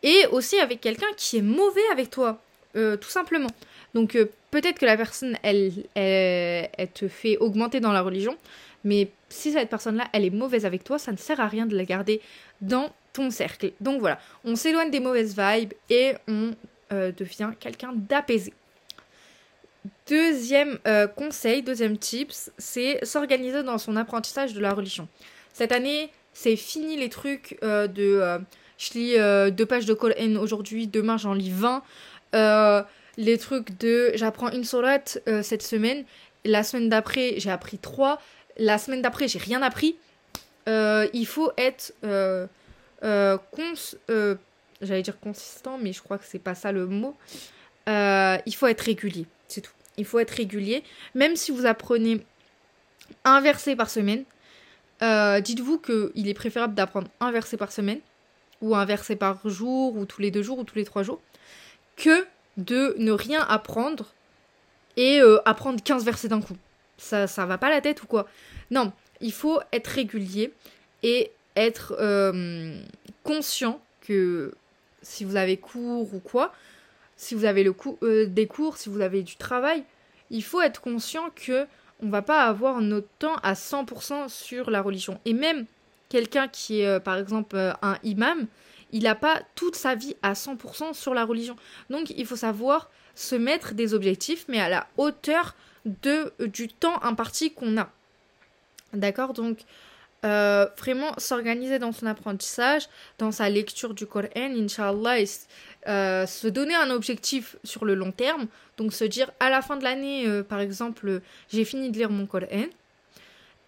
et 0.04 0.26
aussi 0.32 0.60
avec 0.60 0.82
quelqu'un 0.82 1.08
qui 1.18 1.38
est 1.38 1.42
mauvais 1.42 1.82
avec 1.92 2.10
toi, 2.10 2.42
euh, 2.76 2.98
tout 2.98 3.10
simplement. 3.10 3.50
Donc 3.94 4.16
euh, 4.16 4.32
peut-être 4.50 4.80
que 4.80 4.86
la 4.86 4.98
personne, 4.98 5.38
elle, 5.44 5.72
elle, 5.96 6.92
te 6.94 7.08
fait 7.08 7.38
augmenter 7.38 7.80
dans 7.80 7.92
la 7.92 8.02
religion, 8.02 8.36
mais 8.84 9.10
si 9.30 9.52
cette 9.52 9.70
personne-là, 9.70 10.06
elle 10.14 10.26
est 10.26 10.32
mauvaise 10.32 10.66
avec 10.66 10.84
toi, 10.84 10.98
ça 10.98 11.12
ne 11.12 11.18
sert 11.18 11.40
à 11.40 11.48
rien 11.48 11.66
de 11.66 11.76
la 11.76 11.86
garder 11.86 12.22
dans 12.62 12.92
ton 13.14 13.30
cercle. 13.30 13.72
Donc 13.80 14.00
voilà, 14.00 14.20
on 14.44 14.56
s'éloigne 14.56 14.90
des 14.90 15.00
mauvaises 15.00 15.36
vibes 15.38 15.74
et 15.90 16.14
on 16.28 16.52
euh, 16.92 17.12
devient 17.12 17.52
quelqu'un 17.60 17.92
d'apaisé. 17.94 18.54
Deuxième 20.08 20.78
conseil, 21.16 21.64
deuxième 21.64 21.98
tips, 21.98 22.52
c'est 22.58 23.04
s'organiser 23.04 23.64
dans 23.64 23.78
son 23.78 23.96
apprentissage 23.96 24.54
de 24.54 24.60
la 24.60 24.74
religion. 24.74 25.08
Cette 25.54 25.72
année, 25.72 26.12
c'est 26.34 26.56
fini 26.56 26.98
les 26.98 27.10
trucs 27.10 27.58
euh, 27.64 27.88
de 27.88 28.40
je 28.78 28.94
lis 28.94 29.52
deux 29.52 29.66
pages 29.66 29.86
de 29.86 29.94
Coran 29.94 30.36
aujourd'hui, 30.40 30.88
demain 30.88 31.18
j'en 31.18 31.34
lis 31.34 31.52
20. 31.52 31.84
les 33.18 33.38
trucs 33.38 33.78
de 33.78 34.12
j'apprends 34.16 34.50
une 34.50 34.64
sourate 34.64 35.20
cette 35.44 35.62
semaine, 35.62 36.04
la 36.46 36.64
semaine 36.64 36.90
d'après 36.90 37.36
j'ai 37.38 37.52
appris 37.52 37.78
trois, 37.78 38.20
la 38.58 38.80
semaine 38.80 39.04
d'après 39.04 39.28
j'ai 39.28 39.38
rien 39.38 39.62
appris. 39.62 39.98
il 40.68 41.26
faut 41.28 41.52
être 41.58 41.94
cons, 43.02 43.98
j'allais 44.82 45.04
dire 45.04 45.20
consistant, 45.20 45.78
mais 45.78 45.94
je 45.94 46.02
crois 46.02 46.18
que 46.18 46.26
c'est 46.28 46.40
pas 46.40 46.56
ça 46.56 46.72
le 46.72 46.88
mot. 46.88 47.16
Euh, 47.90 48.38
il 48.46 48.56
faut 48.56 48.68
être 48.68 48.82
régulier, 48.82 49.26
c'est 49.48 49.62
tout. 49.62 49.72
Il 49.98 50.06
faut 50.06 50.20
être 50.20 50.32
régulier. 50.32 50.84
Même 51.16 51.36
si 51.36 51.52
vous 51.52 51.66
apprenez 51.66 52.26
un 53.24 53.42
verset 53.42 53.76
par 53.76 53.90
semaine, 53.90 54.24
euh, 55.04 55.40
dites-vous 55.42 55.80
qu'il 55.80 56.28
est 56.28 56.34
préférable 56.34 56.76
d'apprendre 56.76 57.08
un 57.20 57.32
verset 57.32 57.58
par 57.58 57.72
semaine, 57.72 58.00
ou 58.62 58.76
un 58.76 58.86
verset 58.86 59.16
par 59.16 59.48
jour, 59.50 59.96
ou 59.96 60.06
tous 60.06 60.22
les 60.22 60.32
deux 60.32 60.44
jours, 60.44 60.60
ou 60.60 60.64
tous 60.64 60.78
les 60.78 60.86
trois 60.86 61.04
jours, 61.04 61.22
que 61.96 62.26
de 62.58 62.96
ne 62.98 63.12
rien 63.12 63.42
apprendre 63.42 64.14
et 64.98 65.22
euh, 65.22 65.40
apprendre 65.46 65.82
15 65.82 66.06
versets 66.06 66.28
d'un 66.28 66.42
coup. 66.42 66.58
Ça, 66.98 67.28
ça 67.28 67.46
va 67.46 67.58
pas 67.58 67.70
la 67.70 67.82
tête 67.82 68.04
ou 68.04 68.08
quoi? 68.08 68.28
Non, 68.70 68.92
il 69.22 69.34
faut 69.34 69.60
être 69.72 69.88
régulier 69.88 70.54
et 71.02 71.32
être 71.56 71.96
conscient 73.24 73.82
que 74.02 74.54
si 75.02 75.24
vous 75.24 75.36
avez 75.36 75.58
cours 75.58 76.14
ou 76.14 76.20
quoi, 76.20 76.54
si 77.22 77.36
vous 77.36 77.46
avez 77.46 77.64
le 77.64 77.76
euh, 78.04 78.26
des 78.26 78.48
cours, 78.48 78.78
si 78.78 78.90
vous 78.90 79.02
avez 79.02 79.24
du 79.24 79.36
travail, 79.36 79.84
il 80.30 80.44
faut 80.44 80.62
être 80.62 80.82
conscient 80.82 81.30
que 81.36 81.68
on 82.02 82.10
va 82.10 82.22
pas 82.22 82.44
avoir 82.44 82.82
notre 82.82 83.08
temps 83.20 83.36
à 83.44 83.54
100% 83.54 84.30
sur 84.30 84.70
la 84.70 84.82
religion. 84.82 85.20
Et 85.26 85.34
même 85.34 85.66
quelqu'un 86.10 86.48
qui 86.48 86.82
est, 86.82 86.88
euh, 86.88 87.00
par 87.00 87.18
exemple, 87.18 87.56
euh, 87.56 87.74
un 87.82 87.98
imam, 88.04 88.48
il 88.92 89.04
n'a 89.04 89.16
pas 89.16 89.42
toute 89.56 89.76
sa 89.76 89.96
vie 89.96 90.16
à 90.22 90.34
100% 90.34 90.94
sur 90.94 91.14
la 91.14 91.26
religion. 91.26 91.56
Donc, 91.90 92.10
il 92.10 92.26
faut 92.26 92.36
savoir 92.36 92.90
se 93.16 93.36
mettre 93.36 93.74
des 93.74 93.94
objectifs, 93.94 94.46
mais 94.48 94.60
à 94.60 94.70
la 94.70 94.88
hauteur 94.98 95.56
de, 95.86 96.34
du 96.40 96.68
temps 96.68 97.02
imparti 97.04 97.54
qu'on 97.54 97.78
a. 97.78 97.90
D'accord? 98.94 99.34
Donc, 99.34 99.60
euh, 100.24 100.68
vraiment 100.78 101.14
s'organiser 101.18 101.80
dans 101.80 101.92
son 101.92 102.06
apprentissage, 102.06 102.90
dans 103.18 103.32
sa 103.32 103.50
lecture 103.50 103.94
du 103.94 104.06
Coran, 104.06 104.28
Inch'Allah, 104.36 105.18
euh, 105.88 106.26
se 106.26 106.48
donner 106.48 106.76
un 106.76 106.90
objectif 106.92 107.56
sur 107.64 107.86
le 107.86 107.96
long 107.96 108.12
terme. 108.12 108.48
Donc 108.78 108.94
se 108.94 109.04
dire 109.04 109.32
à 109.40 109.50
la 109.50 109.62
fin 109.62 109.78
de 109.78 109.84
l'année, 109.84 110.28
euh, 110.28 110.44
par 110.44 110.60
exemple, 110.60 111.22
j'ai 111.50 111.66
fini 111.66 111.92
de 111.92 111.98
lire 111.98 112.10
mon 112.10 112.26
Coran. 112.26 112.66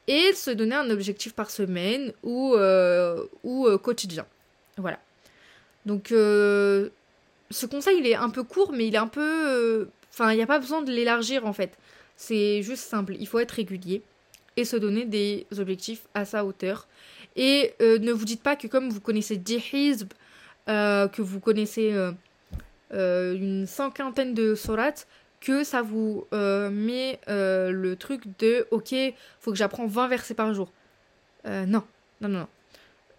Et 0.08 0.34
se 0.34 0.52
donner 0.52 0.76
un 0.76 0.90
objectif 0.90 1.34
par 1.34 1.50
semaine 1.50 2.12
ou, 2.24 2.58
ou 3.44 3.78
quotidien. 3.78 4.26
Voilà. 4.76 5.00
Donc 5.86 6.08
ce 6.10 7.66
conseil, 7.70 8.00
il 8.00 8.08
est 8.08 8.16
un 8.16 8.30
peu 8.30 8.44
court, 8.44 8.74
mais 8.74 8.86
il 8.86 8.96
est 8.96 8.98
un 8.98 9.08
peu... 9.08 9.88
Enfin, 10.12 10.34
il 10.34 10.36
n'y 10.36 10.44
a 10.44 10.48
pas 10.48 10.60
besoin 10.60 10.82
de 10.82 10.92
l'élargir 10.92 11.46
en 11.46 11.54
fait. 11.54 11.78
C'est 12.18 12.62
juste 12.64 12.84
simple. 12.84 13.16
Il 13.18 13.28
faut 13.28 13.40
être 13.40 13.52
régulier 13.52 14.02
et 14.58 14.66
se 14.66 14.76
donner 14.76 15.06
des 15.06 15.46
objectifs 15.58 16.02
à 16.14 16.26
sa 16.26 16.46
hauteur. 16.46 16.88
Et 17.36 17.74
euh, 17.82 17.98
ne 18.00 18.12
vous 18.12 18.26
dites 18.26 18.44
pas 18.44 18.56
que 18.56 18.68
comme 18.68 18.90
vous 18.90 19.02
connaissez 19.02 19.38
10 19.38 19.74
hizb, 19.74 20.12
euh, 20.12 20.16
que 20.68 21.22
vous 21.22 21.40
connaissez 21.40 21.94
euh, 22.94 23.34
une 23.36 23.66
cinquantaine 23.68 24.34
de 24.34 24.56
sourates, 24.56 25.08
que 25.42 25.64
ça 25.64 25.82
vous 25.82 26.26
met 26.32 27.20
le 27.28 27.96
truc 27.96 28.24
de 28.40 28.68
ok, 28.72 28.96
faut 29.40 29.52
que 29.52 29.58
j'apprends 29.58 29.88
20 29.88 30.08
versets 30.08 30.34
par 30.34 30.54
jour. 30.54 30.72
non, 31.46 31.84
non, 32.22 32.30
non, 32.30 32.48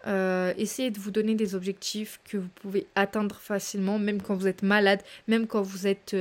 non. 0.05 0.53
essayez 0.57 0.89
de 0.89 0.99
vous 0.99 1.11
donner 1.11 1.35
des 1.35 1.53
objectifs 1.53 2.19
que 2.27 2.37
vous 2.37 2.49
pouvez 2.61 2.87
atteindre 2.95 3.35
facilement, 3.35 3.99
même 3.99 4.21
quand 4.21 4.35
vous 4.35 4.47
êtes 4.47 4.63
malade, 4.63 5.01
même 5.27 5.45
quand 5.45 5.61
vous 5.61 5.85
êtes 5.85 6.15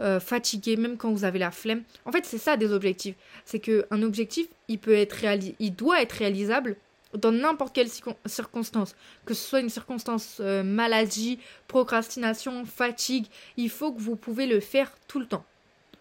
euh, 0.00 0.18
fatigué, 0.18 0.76
même 0.76 0.96
quand 0.96 1.12
vous 1.12 1.24
avez 1.24 1.38
la 1.38 1.52
flemme. 1.52 1.82
En 2.04 2.10
fait, 2.10 2.24
c'est 2.24 2.38
ça 2.38 2.56
des 2.56 2.72
objectifs. 2.72 3.14
C'est 3.44 3.60
qu'un 3.60 4.02
objectif, 4.02 4.48
il 4.66 4.80
peut 4.80 4.94
être 4.94 5.18
il 5.60 5.70
doit 5.70 6.02
être 6.02 6.12
réalisable 6.12 6.76
dans 7.14 7.32
n'importe 7.32 7.74
quelle 7.74 7.88
circonstance. 8.26 8.94
Que 9.24 9.34
ce 9.34 9.48
soit 9.48 9.60
une 9.60 9.70
circonstance 9.70 10.38
euh, 10.40 10.62
maladie, 10.62 11.38
procrastination, 11.68 12.64
fatigue, 12.64 13.26
il 13.56 13.70
faut 13.70 13.92
que 13.92 14.00
vous 14.00 14.16
pouvez 14.16 14.46
le 14.46 14.60
faire 14.60 14.92
tout 15.08 15.18
le 15.18 15.26
temps. 15.26 15.44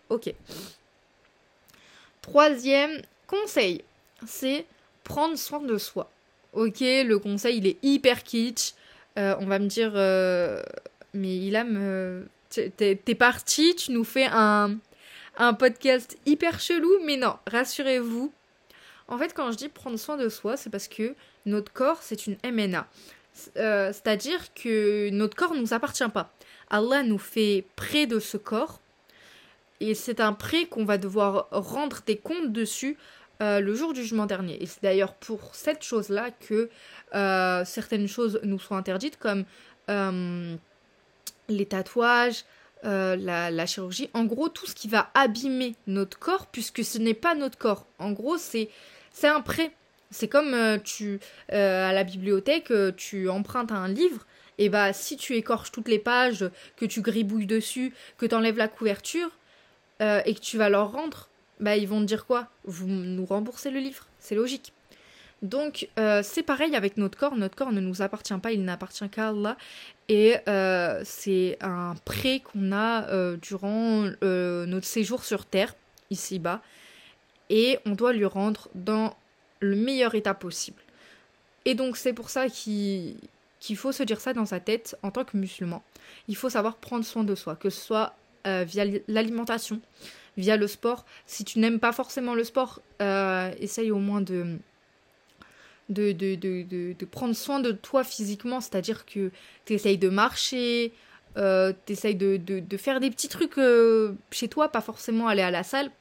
Ok. 0.10 0.34
Troisième 2.22 3.01
conseil, 3.27 3.84
c'est 4.25 4.65
prendre 5.03 5.38
soin 5.38 5.60
de 5.60 5.77
soi. 5.77 6.10
Ok, 6.53 6.79
le 6.82 7.17
conseil, 7.17 7.58
il 7.58 7.67
est 7.67 7.77
hyper 7.84 8.24
kitsch. 8.24 8.74
Euh, 9.17 9.36
on 9.39 9.46
va 9.46 9.60
me 9.60 9.67
dire, 9.67 9.93
mais 11.13 11.38
il 11.38 11.55
a 11.55 11.63
me 11.63 12.27
T'es 12.53 13.15
parti, 13.15 13.75
tu 13.75 13.91
nous 13.91 14.03
fais 14.03 14.27
un, 14.32 14.77
un 15.38 15.53
podcast 15.53 16.17
hyper 16.25 16.60
chelou, 16.60 17.00
mais 17.03 17.17
non, 17.17 17.36
rassurez-vous. 17.50 18.32
En 19.07 19.17
fait, 19.17 19.33
quand 19.33 19.51
je 19.51 19.57
dis 19.57 19.69
prendre 19.69 19.98
soin 19.98 20.17
de 20.17 20.29
soi, 20.29 20.57
c'est 20.57 20.69
parce 20.69 20.88
que 20.88 21.15
notre 21.45 21.72
corps, 21.72 22.01
c'est 22.01 22.27
une 22.27 22.38
MNA. 22.43 22.88
Euh, 23.57 23.91
c'est-à-dire 23.91 24.53
que 24.53 25.10
notre 25.10 25.36
corps 25.36 25.53
ne 25.53 25.60
nous 25.60 25.74
appartient 25.74 26.07
pas. 26.10 26.31
Allah 26.69 27.03
nous 27.03 27.17
fait 27.17 27.65
près 27.75 28.05
de 28.05 28.19
ce 28.19 28.38
corps. 28.38 28.79
Et 29.79 29.95
c'est 29.95 30.19
un 30.19 30.33
prêt 30.33 30.65
qu'on 30.65 30.86
va 30.86 30.98
devoir 30.98 31.48
rendre 31.51 32.01
des 32.05 32.17
comptes 32.17 32.51
dessus 32.53 32.98
euh, 33.41 33.60
le 33.60 33.75
jour 33.75 33.93
du 33.93 34.01
jugement 34.01 34.25
dernier. 34.25 34.62
Et 34.62 34.65
c'est 34.65 34.81
d'ailleurs 34.81 35.13
pour 35.15 35.55
cette 35.55 35.83
chose-là 35.83 36.31
que 36.31 36.69
euh, 37.15 37.65
certaines 37.65 38.07
choses 38.07 38.39
nous 38.43 38.60
sont 38.60 38.75
interdites, 38.75 39.17
comme 39.17 39.45
les 41.49 41.65
tatouages, 41.65 42.45
la, 42.84 43.65
chirurgie, 43.65 44.10
en 44.13 44.23
gros 44.23 44.47
tout 44.47 44.65
ce 44.65 44.75
qui 44.75 44.88
va 44.88 45.10
abîmer 45.13 45.75
notre 45.88 46.17
corps, 46.17 46.45
puisque 46.47 46.84
ce 46.86 46.97
n'est 46.99 47.13
pas 47.13 47.36
notre 47.36 47.58
corps. 47.58 47.86
En 47.99 48.12
gros, 48.12 48.38
c'est 48.38 48.69
c'est 49.13 49.28
un 49.28 49.41
prêt. 49.41 49.71
C'est 50.12 50.28
comme 50.28 50.54
euh, 50.54 50.78
tu 50.78 51.19
euh, 51.54 51.89
à 51.89 51.93
la 51.93 52.04
bibliothèque, 52.04 52.71
tu 52.97 53.30
empruntes 53.30 53.71
un 53.71 53.88
livre, 53.88 54.26
et 54.58 54.69
bah 54.69 54.93
si 54.93 55.17
tu 55.17 55.36
écorches 55.36 55.71
toutes 55.71 55.88
les 55.88 55.99
pages, 55.99 56.45
que 56.76 56.86
tu 56.86 57.02
gribouilles 57.02 57.47
dessus, 57.47 57.93
que 58.17 58.26
tu 58.26 58.36
enlèves 58.36 58.58
la 58.58 58.67
couverture, 58.67 59.32
et 60.02 60.36
que 60.36 60.39
tu 60.41 60.58
vas 60.58 60.67
leur 60.67 60.91
rendre, 60.91 61.30
bah 61.62 61.78
ils 61.78 61.88
vont 61.88 62.02
te 62.02 62.06
dire 62.06 62.26
quoi? 62.26 62.49
Vous 62.65 62.88
nous 62.88 63.26
remboursez 63.26 63.71
le 63.71 63.80
livre, 63.80 64.06
c'est 64.19 64.36
logique. 64.36 64.73
Donc 65.43 65.89
euh, 65.99 66.21
c'est 66.23 66.41
pareil 66.41 66.73
avec 66.76 66.95
notre 66.95 67.17
corps, 67.17 67.36
notre 67.36 67.56
corps 67.56 67.73
ne 67.73 67.82
nous 67.82 68.02
appartient 68.02 68.38
pas, 68.38 68.54
il 68.54 68.63
n'appartient 68.63 69.08
qu'à 69.10 69.30
Allah. 69.30 69.58
Et 70.08 70.38
euh, 70.47 71.02
c'est 71.04 71.58
un 71.62 71.95
prêt 72.06 72.39
qu'on 72.39 72.71
a 72.71 73.10
euh, 73.10 73.38
durant 73.38 74.10
notre 74.21 74.88
séjour 74.88 75.23
sur 75.23 75.45
Terre, 75.45 75.76
ici-bas, 76.10 76.62
et 77.54 77.78
on 77.86 77.92
doit 77.92 78.13
lui 78.13 78.26
rendre 78.26 78.68
dans 78.74 79.16
le 79.60 79.76
meilleur 79.76 80.16
état 80.16 80.34
possible. 80.34 80.82
Et 81.66 81.76
donc 81.76 81.98
c'est 81.98 82.12
pour 82.12 82.32
ça 82.32 82.50
qu'il 82.50 83.16
faut 83.76 83.92
se 83.92 84.02
dire 84.02 84.20
ça 84.20 84.34
dans 84.34 84.48
sa 84.48 84.60
tête 84.60 84.98
en 85.04 85.12
tant 85.12 85.24
que 85.24 85.38
musulman. 85.38 85.84
Il 86.28 86.36
faut 86.36 86.50
savoir 86.50 86.78
prendre 86.78 87.06
soin 87.06 87.24
de 87.24 87.36
soi, 87.36 87.56
que 87.56 87.70
ce 87.70 87.80
soit 87.80 88.16
via 88.46 88.86
l'alimentation, 89.08 89.80
via 90.36 90.58
le 90.58 90.68
sport. 90.68 91.06
Si 91.28 91.46
tu 91.46 91.60
n'aimes 91.60 91.80
pas 91.80 91.94
forcément 91.94 92.34
le 92.34 92.44
sport, 92.44 92.82
essaye 93.00 93.92
au 93.92 94.00
moins 94.00 94.22
de 94.22 94.58
prendre 97.12 97.36
soin 97.36 97.60
de 97.60 97.72
toi 97.72 98.04
physiquement, 98.04 98.62
c'est-à-dire 98.62 99.06
que 99.06 99.30
tu 99.66 99.74
essayes 99.74 100.00
de 100.00 100.10
marcher, 100.10 100.92
euh, 101.38 101.74
tu 101.86 101.94
essayes 101.94 102.16
de, 102.16 102.78
faire 102.78 103.00
des 103.00 103.10
petits 103.10 103.30
trucs 103.30 103.58
euh, 103.58 104.13
chez 104.32 104.48
toi, 104.48 104.70
pas 104.70 104.82
forcément 104.82 105.28
aller 105.28 105.42
à 105.42 105.52
la 105.52 105.63
salle. 105.63 105.92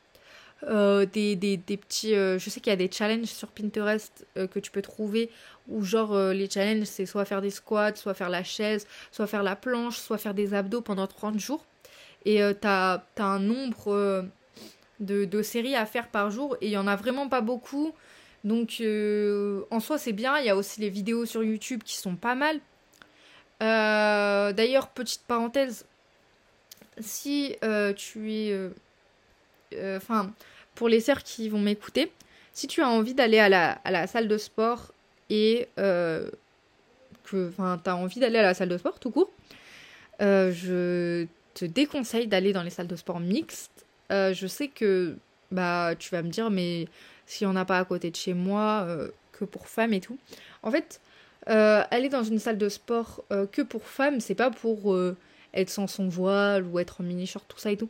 Euh, 0.65 1.07
des, 1.07 1.37
petits. 1.67 2.15
Euh, 2.15 2.39
je 2.39 2.49
sais 2.49 2.61
qu'il 2.61 2.71
y 2.71 2.75
a 2.75 2.77
des 2.77 2.91
challenges 2.91 3.27
sur 3.27 3.49
Pinterest 3.49 4.27
que 4.37 4.59
tu 4.59 4.71
peux 4.71 4.83
trouver 4.83 5.31
où, 5.69 5.83
genre, 5.83 6.17
les 6.33 6.49
challenges, 6.49 6.87
c'est 6.87 7.07
soit 7.07 7.25
faire 7.25 7.41
des 7.41 7.51
squats, 7.51 7.95
soit 7.95 8.15
faire 8.15 8.31
la 8.31 8.45
chaise, 8.45 8.87
soit 9.11 9.27
faire 9.27 9.43
la 9.43 9.57
planche, 9.57 9.99
soit 9.99 10.19
faire 10.19 10.35
des 10.35 10.55
abdos 10.55 10.81
pendant 10.81 11.07
30 11.07 11.39
jours. 11.39 11.65
Et 12.25 12.39
tu 12.39 12.67
as, 12.67 13.05
as, 13.17 13.25
un 13.25 13.39
nombre 13.41 14.25
de, 15.01 15.25
de 15.25 15.43
séries 15.43 15.75
à 15.75 15.87
faire 15.87 16.09
par 16.09 16.31
jour 16.31 16.57
et 16.61 16.67
il 16.67 16.73
y 16.73 16.77
en 16.77 16.87
a 16.87 16.97
vraiment 16.97 17.29
pas 17.29 17.41
beaucoup. 17.41 17.93
Donc 18.45 18.79
euh, 18.81 19.63
en 19.71 19.81
soi 19.81 19.99
c'est 19.99 20.13
bien, 20.13 20.39
il 20.39 20.47
y 20.47 20.49
a 20.49 20.57
aussi 20.57 20.81
les 20.81 20.91
vidéos 20.91 21.27
sur 21.27 21.43
YouTube 21.45 21.83
qui 21.85 21.97
sont 21.97 22.17
pas 22.17 22.35
mal. 22.35 22.61
Euh, 23.63 24.53
d'ailleurs, 24.53 24.89
petite 24.89 25.23
parenthèse, 25.23 25.87
si 26.99 27.55
euh, 27.63 27.93
tu 27.93 28.33
es... 28.33 28.71
Enfin, 29.97 30.33
pour 30.75 30.89
les 30.89 31.01
sœurs 31.01 31.23
qui 31.23 31.49
vont 31.49 31.61
m'écouter, 31.61 32.13
si 32.53 32.67
tu 32.67 32.83
as 32.83 32.89
envie 32.89 33.15
d'aller 33.15 33.39
à 33.39 33.49
la, 33.49 34.07
salle 34.07 34.29
de 34.29 34.39
sport 34.39 34.93
et 35.31 35.69
que 35.77 36.31
tu 37.25 37.37
as 37.57 37.97
envie 37.97 38.21
d'aller 38.21 38.39
à 38.39 38.43
la 38.43 38.55
salle 38.55 38.69
de 38.69 38.79
sport 38.79 38.99
tout 38.99 39.11
court, 39.11 39.31
je 40.21 41.27
te 41.55 41.65
déconseille 41.65 42.27
d'aller 42.27 42.53
dans 42.53 42.63
les 42.63 42.71
salles 42.71 42.89
de 42.89 42.97
sport 42.97 43.21
mixtes. 43.21 43.87
je 44.11 44.47
sais 44.47 44.69
que 44.69 45.17
bah 45.51 45.95
tu 45.99 46.11
vas 46.11 46.23
me 46.23 46.31
dire 46.31 46.51
mais 46.51 46.87
s'il 47.33 47.47
n'y 47.47 47.53
en 47.53 47.57
a 47.57 47.65
pas 47.65 47.79
à 47.79 47.85
côté 47.85 48.11
de 48.11 48.17
chez 48.17 48.35
moi, 48.35 48.85
euh, 48.87 49.09
que 49.33 49.45
pour 49.45 49.67
femmes 49.67 49.95
et 49.95 50.01
tout. 50.01 50.19
En 50.63 50.71
fait, 50.71 51.01
euh, 51.49 51.83
aller 51.91 52.09
dans 52.09 52.23
une 52.23 52.39
salle 52.39 52.59
de 52.59 52.69
sport 52.69 53.25
euh, 53.33 53.47
que 53.47 53.63
pour 53.63 53.85
femmes, 53.85 54.21
c'est 54.21 54.35
pas 54.35 54.51
pour 54.51 54.97
être 55.55 55.71
sans 55.71 55.87
son 55.87 56.09
voile 56.09 56.65
ou 56.65 56.79
être 56.79 57.01
en 57.01 57.05
mini-short, 57.05 57.45
tout 57.49 57.59
ça 57.59 57.73
et 57.73 57.77
tout. 57.77 57.89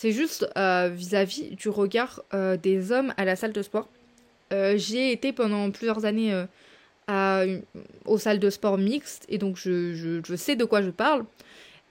C'est 0.00 0.12
juste 0.12 0.48
vis-à-vis 0.56 1.56
du 1.56 1.68
regard 1.68 2.22
des 2.62 2.92
hommes 2.92 3.12
à 3.16 3.24
la 3.24 3.34
salle 3.34 3.52
de 3.52 3.62
sport. 3.62 3.88
J'ai 4.52 5.10
été 5.10 5.32
pendant 5.32 5.72
plusieurs 5.72 6.04
années 6.04 6.44
aux 8.04 8.18
salles 8.18 8.38
de 8.38 8.48
sport 8.48 8.78
mixtes 8.78 9.26
et 9.28 9.38
donc 9.38 9.56
je, 9.56 10.36
sais 10.36 10.54
de 10.54 10.64
quoi 10.64 10.82
je 10.82 10.90
parle. 10.90 11.24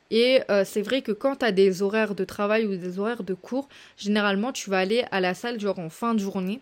Et 0.09 0.39
c'est 0.63 0.83
vrai 0.83 1.01
que 1.01 1.11
quand 1.11 1.35
tu 1.35 1.45
as 1.47 1.51
des 1.51 1.81
horaires 1.81 2.15
de 2.15 2.23
travail 2.23 2.65
ou 2.65 2.77
des 2.77 2.97
horaires 2.97 3.23
de 3.23 3.33
cours, 3.33 3.67
généralement 3.97 4.53
tu 4.53 4.69
vas 4.69 4.79
aller 4.79 5.03
à 5.11 5.19
la 5.19 5.33
salle 5.33 5.59
genre 5.59 5.79
en 5.79 5.89
fin 5.89 6.13
de 6.13 6.19
journée 6.19 6.61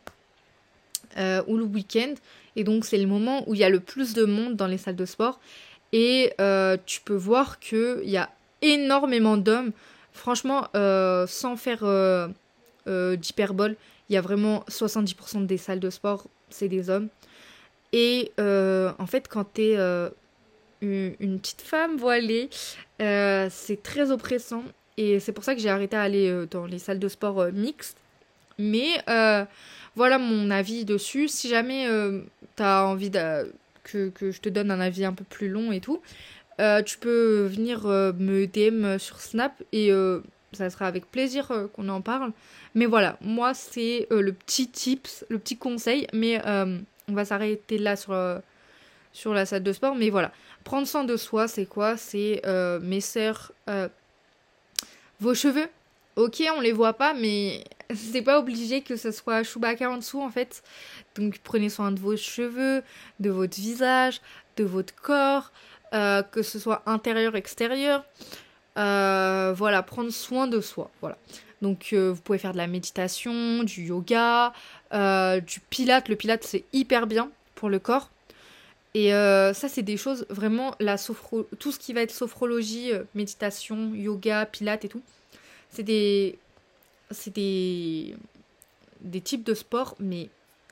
euh, 1.18 1.44
ou 1.48 1.58
le 1.58 1.64
week-end. 1.64 2.14
Et 2.56 2.64
donc 2.64 2.86
c'est 2.86 2.98
le 2.98 3.08
moment 3.08 3.48
où 3.48 3.54
il 3.54 3.60
y 3.60 3.64
a 3.64 3.70
le 3.70 3.80
plus 3.80 4.14
de 4.14 4.26
monde 4.26 4.56
dans 4.56 4.68
les 4.68 4.78
salles 4.78 4.96
de 4.96 5.06
sport. 5.06 5.40
Et 5.94 6.34
euh, 6.42 6.76
tu 6.86 7.02
peux 7.02 7.16
voir 7.16 7.60
qu'il 7.60 8.02
y 8.04 8.18
a 8.18 8.30
énormément 8.62 9.38
d'hommes. 9.38 9.72
Franchement, 10.16 10.68
euh, 10.76 11.28
sans 11.28 11.58
faire 11.58 11.84
d'hyperbole, 12.88 13.76
il 14.10 14.14
y 14.14 14.18
a 14.18 14.22
vraiment 14.22 14.64
70% 14.70 15.46
des 15.46 15.58
salles 15.58 15.80
de 15.80 15.90
sport, 15.90 16.26
c'est 16.50 16.68
des 16.68 16.90
hommes. 16.90 17.10
Et 17.94 18.32
en 18.40 19.06
fait, 19.08 19.28
quand 19.28 19.46
tu 19.54 19.62
es 19.62 19.78
une, 20.82 21.40
petite 21.40 21.62
femme 21.62 21.98
voilée, 21.98 22.50
c'est 23.00 23.84
très 23.84 24.10
oppressant. 24.12 24.64
Et 24.98 25.20
c'est 25.20 25.34
pour 25.34 25.44
ça 25.44 25.54
que 25.54 25.62
j'ai 25.62 25.70
arrêté 25.70 25.98
d'aller 25.98 26.46
dans 26.50 26.66
les 26.66 26.80
salles 26.80 27.00
de 27.00 27.10
sport 27.10 27.52
mixtes. 27.52 27.98
Mais 28.58 29.04
voilà 29.96 30.18
mon 30.18 30.50
avis 30.50 30.86
dessus. 30.86 31.28
Si 31.28 31.50
jamais 31.50 31.88
tu 32.56 32.64
as 32.64 32.86
envie 32.86 33.12
que, 33.86 34.32
je 34.32 34.40
te 34.40 34.50
donne 34.50 34.72
un 34.72 34.80
avis 34.80 35.06
un 35.06 35.14
peu 35.14 35.24
plus 35.24 35.50
long 35.50 35.72
et 35.72 35.80
tout, 35.80 36.02
tu 36.58 36.98
peux 36.98 37.46
venir 37.46 37.86
me 37.86 38.46
DM 38.46 38.98
sur 38.98 39.20
Snap 39.20 39.62
et 39.72 39.92
ça 40.54 40.70
sera 40.70 40.88
avec 40.88 41.10
plaisir 41.12 41.52
qu'on 41.74 41.90
en 41.90 42.02
parle. 42.02 42.32
Mais 42.74 42.86
voilà, 42.86 43.18
moi 43.22 43.54
c'est 43.54 44.08
le 44.10 44.32
petit 44.32 44.70
tips, 44.70 45.26
le 45.30 45.40
petit 45.40 45.58
conseil, 45.58 46.08
mais 46.14 46.42
on 46.46 47.14
va 47.14 47.26
s'arrêter 47.26 47.78
là 47.78 47.96
sur, 47.96 48.16
sur 49.12 49.34
la 49.34 49.46
salle 49.46 49.64
de 49.64 49.74
sport. 49.74 49.96
Mais 49.96 50.10
voilà, 50.10 50.32
prendre 50.64 50.88
soin 50.88 51.04
de 51.04 51.18
soi, 51.18 51.48
c'est 51.48 51.66
quoi? 51.66 51.98
C'est 51.98 52.42
mes 52.82 53.02
sœurs, 53.02 53.52
vos 55.20 55.34
cheveux. 55.34 55.68
Ok, 56.16 56.42
on 56.56 56.62
les 56.62 56.72
voit 56.72 56.94
pas, 56.94 57.14
mais 57.14 57.66
c'est 57.94 58.22
pas 58.22 58.40
obligé 58.40 58.82
que 58.82 58.96
ce 58.96 59.12
soit 59.12 59.44
Chewbacca 59.44 59.90
en 59.90 59.98
dessous 59.98 60.22
en 60.22 60.30
fait. 60.30 60.64
Donc 61.16 61.40
prenez 61.44 61.70
soin 61.70 61.92
de 61.92 62.00
vos 62.00 62.16
cheveux, 62.16 62.84
de 63.20 63.30
votre 63.30 63.56
visage, 63.58 64.22
de 64.56 64.64
votre 64.64 64.96
corps, 64.96 65.52
euh, 65.94 66.24
que 66.24 66.42
ce 66.42 66.60
soit 66.60 66.84
intérieur, 66.86 67.36
extérieur. 67.36 68.04
Euh, 68.78 69.54
voilà, 69.56 69.84
prendre 69.84 70.10
soin 70.12 70.48
de 70.48 70.62
soi. 70.62 70.92
Voilà. 71.02 71.18
Donc 71.62 71.90
euh, 71.94 72.12
vous 72.12 72.22
pouvez 72.22 72.38
faire 72.38 72.52
de 72.52 72.58
la 72.58 72.68
méditation, 72.68 73.64
du 73.64 73.84
yoga, 73.84 74.54
du 74.92 75.60
pilate. 75.70 76.10
Le 76.10 76.16
pilate 76.16 76.44
c'est 76.44 76.66
hyper 76.74 77.08
bien 77.08 77.30
pour 77.56 77.70
le 77.70 77.80
corps. 77.80 78.10
Et 78.94 79.10
ça 79.10 79.68
c'est 79.68 79.82
des 79.82 79.98
choses 79.98 80.26
vraiment 80.30 80.74
la 80.80 80.98
sophro 80.98 81.44
tout 81.60 81.74
ce 81.74 81.80
qui 81.80 81.92
va 81.92 82.02
être 82.02 82.12
sophrologie, 82.12 82.92
méditation, 83.14 83.94
yoga, 83.94 84.46
pilate 84.46 84.86
et 84.86 84.90
tout. 84.90 85.02
C'est 85.70 85.84
des 85.84 86.40
c'est 87.12 87.34
des, 87.34 88.16
des 89.02 89.22
types 89.22 89.44
de 89.44 89.54
sports, 89.54 89.96
mais 90.00 90.30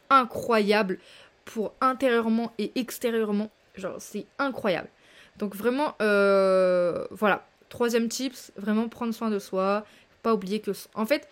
incroyables 0.10 1.00
pour 1.46 1.74
intérieurement 1.82 2.52
et 2.58 2.72
extérieurement. 2.76 3.50
Genre, 3.76 3.96
c'est 4.00 4.26
incroyable. 4.40 4.90
Donc 5.38 5.56
vraiment, 5.56 5.96
euh, 6.02 7.06
voilà. 7.12 7.46
Troisième 7.70 8.08
tips, 8.08 8.52
vraiment 8.56 8.88
prendre 8.88 9.14
soin 9.14 9.30
de 9.30 9.40
soi. 9.40 9.86
Pas 10.22 10.34
oublier 10.34 10.60
que... 10.60 10.72
En 10.94 11.06
fait, 11.06 11.28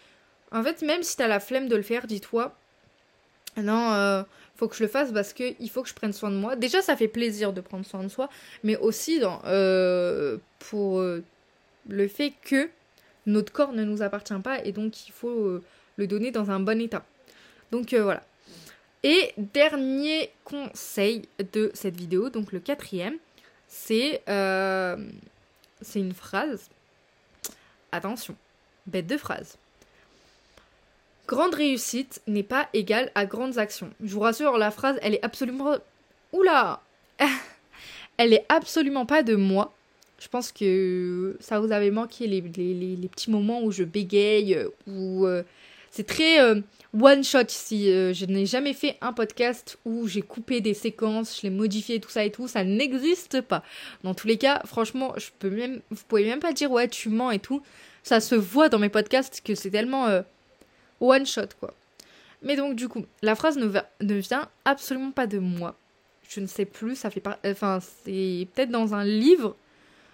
en 0.51 0.63
fait 0.63 0.81
même 0.81 1.03
si 1.03 1.15
t'as 1.15 1.27
la 1.27 1.39
flemme 1.39 1.67
de 1.67 1.75
le 1.75 1.83
faire, 1.83 2.07
dis-toi, 2.07 2.55
non, 3.57 3.91
euh, 3.93 4.23
faut 4.55 4.67
que 4.67 4.75
je 4.75 4.83
le 4.83 4.89
fasse 4.89 5.11
parce 5.11 5.33
que 5.33 5.53
il 5.59 5.69
faut 5.69 5.83
que 5.83 5.89
je 5.89 5.93
prenne 5.93 6.13
soin 6.13 6.31
de 6.31 6.35
moi. 6.35 6.55
Déjà, 6.55 6.81
ça 6.81 6.95
fait 6.95 7.07
plaisir 7.07 7.53
de 7.53 7.61
prendre 7.61 7.85
soin 7.85 8.03
de 8.03 8.07
soi, 8.07 8.29
mais 8.63 8.77
aussi 8.77 9.21
euh, 9.23 10.37
pour 10.59 11.01
le 11.01 12.07
fait 12.07 12.33
que 12.43 12.69
notre 13.27 13.53
corps 13.53 13.73
ne 13.73 13.83
nous 13.83 14.01
appartient 14.01 14.33
pas 14.43 14.63
et 14.63 14.71
donc 14.71 15.07
il 15.07 15.11
faut 15.11 15.59
le 15.97 16.07
donner 16.07 16.31
dans 16.31 16.49
un 16.49 16.59
bon 16.59 16.81
état. 16.81 17.05
Donc 17.71 17.93
voilà. 17.93 18.23
Et 19.03 19.33
dernier 19.37 20.31
conseil 20.43 21.27
de 21.53 21.71
cette 21.73 21.95
vidéo, 21.95 22.29
donc 22.29 22.51
le 22.51 22.59
quatrième, 22.59 23.15
c'est 23.71 24.21
euh, 24.27 24.97
c'est 25.81 25.99
une 25.99 26.13
phrase. 26.13 26.69
Attention, 27.93 28.35
bête 28.85 29.07
de 29.07 29.17
phrase. 29.17 29.57
Grande 31.25 31.55
réussite 31.55 32.21
n'est 32.27 32.43
pas 32.43 32.67
égale 32.73 33.11
à 33.15 33.25
grandes 33.25 33.57
actions. 33.57 33.89
Je 34.03 34.13
vous 34.13 34.19
rassure, 34.19 34.57
la 34.57 34.71
phrase, 34.71 34.99
elle 35.01 35.15
est 35.15 35.23
absolument... 35.23 35.77
Oula 36.33 36.81
Elle 38.17 38.33
est 38.33 38.45
absolument 38.49 39.05
pas 39.05 39.23
de 39.23 39.35
moi. 39.35 39.73
Je 40.19 40.27
pense 40.27 40.51
que 40.51 41.37
ça 41.39 41.59
vous 41.61 41.71
avait 41.71 41.91
manqué 41.91 42.27
les, 42.27 42.41
les, 42.41 43.07
petits 43.07 43.31
moments 43.31 43.63
où 43.63 43.71
je 43.71 43.83
bégaye, 43.83 44.55
euh, 44.55 44.67
où 44.85 45.25
euh, 45.25 45.43
c'est 45.91 46.07
très 46.07 46.41
euh, 46.41 46.61
one 46.99 47.23
shot 47.23 47.43
ici. 47.49 47.85
je 47.85 48.25
n'ai 48.25 48.45
jamais 48.45 48.73
fait 48.73 48.97
un 49.01 49.13
podcast 49.13 49.77
où 49.85 50.07
j'ai 50.07 50.21
coupé 50.21 50.61
des 50.61 50.73
séquences, 50.73 51.37
je 51.37 51.43
l'ai 51.43 51.49
modifié, 51.49 51.99
tout 51.99 52.09
ça 52.09 52.23
et 52.23 52.31
tout. 52.31 52.47
Ça 52.47 52.63
n'existe 52.63 53.41
pas. 53.41 53.63
Dans 54.03 54.13
tous 54.13 54.27
les 54.27 54.37
cas, 54.37 54.61
franchement, 54.65 55.13
je 55.17 55.27
peux 55.39 55.49
même, 55.49 55.81
vous 55.89 56.03
pouvez 56.07 56.25
même 56.25 56.39
pas 56.39 56.53
dire 56.53 56.71
ouais 56.71 56.87
tu 56.87 57.09
mens 57.09 57.31
et 57.31 57.39
tout. 57.39 57.61
Ça 58.03 58.19
se 58.19 58.35
voit 58.35 58.69
dans 58.69 58.79
mes 58.79 58.89
podcasts 58.89 59.41
que 59.43 59.53
c'est 59.53 59.69
tellement 59.69 60.07
one 60.99 61.25
shot 61.25 61.49
quoi. 61.59 61.73
Mais 62.41 62.55
donc 62.55 62.75
du 62.75 62.87
coup, 62.87 63.05
la 63.21 63.35
phrase 63.35 63.57
ne, 63.57 63.67
vient 64.15 64.49
absolument 64.65 65.11
pas 65.11 65.27
de 65.27 65.37
moi. 65.37 65.75
Je 66.27 66.39
ne 66.39 66.47
sais 66.47 66.65
plus, 66.65 66.95
ça 66.95 67.09
fait 67.09 67.19
pas. 67.19 67.37
Enfin, 67.45 67.79
c'est 67.81 68.47
peut-être 68.53 68.71
dans 68.71 68.95
un 68.95 69.03
livre 69.03 69.55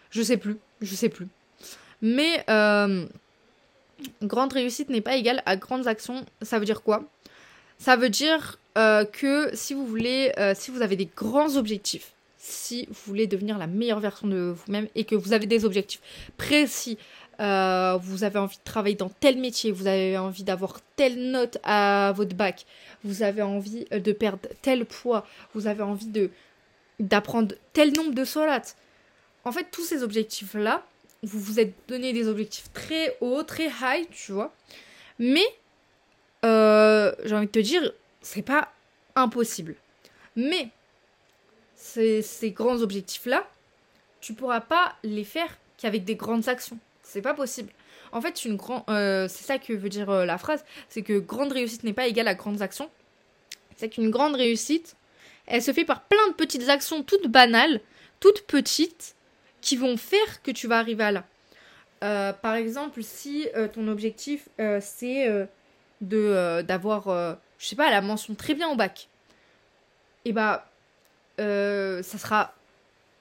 je 0.09 0.21
sais 0.21 0.37
plus, 0.37 0.57
je 0.81 0.95
sais 0.95 1.09
plus. 1.09 1.27
Mais 2.01 2.43
euh, 2.49 3.05
grande 4.23 4.53
réussite 4.53 4.89
n'est 4.89 5.01
pas 5.01 5.15
égale 5.15 5.43
à 5.45 5.55
grandes 5.55 5.87
actions. 5.87 6.25
Ça 6.41 6.59
veut 6.59 6.65
dire 6.65 6.81
quoi? 6.83 7.03
Ça 7.77 7.95
veut 7.95 8.09
dire 8.09 8.59
euh, 8.77 9.05
que 9.05 9.49
si 9.53 9.73
vous 9.73 9.85
voulez, 9.85 10.31
euh, 10.37 10.53
si 10.55 10.71
vous 10.71 10.81
avez 10.81 10.95
des 10.95 11.09
grands 11.15 11.55
objectifs, 11.57 12.13
si 12.37 12.85
vous 12.87 13.01
voulez 13.05 13.27
devenir 13.27 13.57
la 13.57 13.67
meilleure 13.67 13.99
version 13.99 14.27
de 14.27 14.55
vous-même 14.55 14.87
et 14.95 15.03
que 15.03 15.15
vous 15.15 15.33
avez 15.33 15.47
des 15.47 15.65
objectifs 15.65 16.01
précis, 16.37 16.97
vous 17.39 18.23
avez 18.23 18.39
envie 18.39 18.57
de 18.57 18.63
travailler 18.63 18.95
dans 18.95 19.09
tel 19.09 19.37
métier, 19.37 19.71
vous 19.71 19.85
avez 19.85 20.17
envie 20.17 20.43
d'avoir 20.43 20.79
telle 20.95 21.29
note 21.29 21.59
à 21.63 22.11
votre 22.15 22.35
bac, 22.35 22.65
vous 23.03 23.21
avez 23.21 23.43
envie 23.43 23.85
de 23.91 24.11
perdre 24.11 24.49
tel 24.63 24.85
poids, 24.85 25.25
vous 25.53 25.67
avez 25.67 25.83
envie 25.83 26.07
de 26.07 26.31
d'apprendre 26.99 27.53
tel 27.73 27.93
nombre 27.93 28.15
de 28.15 28.25
solates, 28.25 28.75
en 29.47 29.51
fait, 29.53 29.67
tous 29.71 29.85
ces 29.85 30.03
objectifs-là, 30.03 30.83
vous 31.27 31.39
vous 31.39 31.59
êtes 31.59 31.73
donné 31.87 32.13
des 32.13 32.27
objectifs 32.27 32.71
très 32.73 33.17
hauts, 33.21 33.43
très 33.43 33.67
high, 33.67 34.07
tu 34.11 34.31
vois. 34.31 34.53
Mais, 35.19 35.45
euh, 36.45 37.11
j'ai 37.25 37.35
envie 37.35 37.47
de 37.47 37.51
te 37.51 37.59
dire, 37.59 37.91
c'est 38.21 38.41
pas 38.41 38.71
impossible. 39.15 39.75
Mais, 40.35 40.69
ces, 41.75 42.23
grands 42.51 42.81
objectifs-là, 42.81 43.47
tu 44.21 44.33
pourras 44.33 44.61
pas 44.61 44.95
les 45.03 45.23
faire 45.23 45.57
qu'avec 45.77 46.05
des 46.05 46.15
grandes 46.15 46.47
actions. 46.47 46.79
C'est 47.03 47.21
pas 47.21 47.33
possible. 47.33 47.71
En 48.11 48.21
fait, 48.21 48.41
euh, 48.89 49.27
c'est 49.27 49.43
ça 49.43 49.59
que 49.59 49.73
veut 49.73 49.89
dire 49.89 50.09
euh, 50.09 50.25
la 50.25 50.37
phrase, 50.37 50.63
c'est 50.89 51.01
que 51.01 51.19
grande 51.19 51.51
réussite 51.51 51.83
n'est 51.83 51.93
pas 51.93 52.07
égale 52.07 52.27
à 52.27 52.35
grandes 52.35 52.61
actions. 52.61 52.89
C'est 53.75 53.89
qu'une 53.89 54.09
grande 54.09 54.35
réussite, 54.35 54.95
elle 55.45 55.61
se 55.61 55.73
fait 55.73 55.85
par 55.85 56.03
plein 56.03 56.27
de 56.29 56.33
petites 56.33 56.69
actions 56.69 57.03
toutes 57.03 57.27
banales, 57.27 57.81
toutes 58.19 58.43
petites, 58.43 59.15
qui 59.61 59.75
vont 59.75 59.97
faire 59.97 60.41
que 60.43 60.51
tu 60.51 60.67
vas 60.67 60.79
arriver 60.79 61.03
à 61.03 61.11
là. 61.11 61.23
Euh, 62.03 62.33
par 62.33 62.53
exemple, 62.55 63.01
si 63.01 63.47
euh, 63.55 63.67
ton 63.67 63.87
objectif 63.87 64.49
euh, 64.59 64.79
c'est 64.81 65.47
de 66.01 66.61
d'avoir, 66.61 67.37
je 67.57 67.65
sais 67.65 67.75
pas, 67.75 67.89
la 67.89 68.01
mention 68.01 68.35
très 68.35 68.53
bien 68.53 68.69
au 68.69 68.75
bac, 68.75 69.09
et 70.25 70.29
eh 70.29 70.33
bah 70.33 70.69
ça 71.37 72.17
sera 72.17 72.53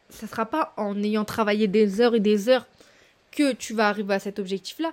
ça 0.08 0.26
sera 0.26 0.46
pas 0.46 0.72
en 0.76 1.02
ayant 1.02 1.24
travaillé 1.24 1.68
des 1.68 2.00
heures 2.00 2.14
et 2.14 2.20
des 2.20 2.48
heures 2.48 2.66
que 3.32 3.52
tu 3.52 3.74
vas 3.74 3.88
arriver 3.88 4.14
à 4.14 4.18
cet 4.18 4.38
objectif-là. 4.38 4.92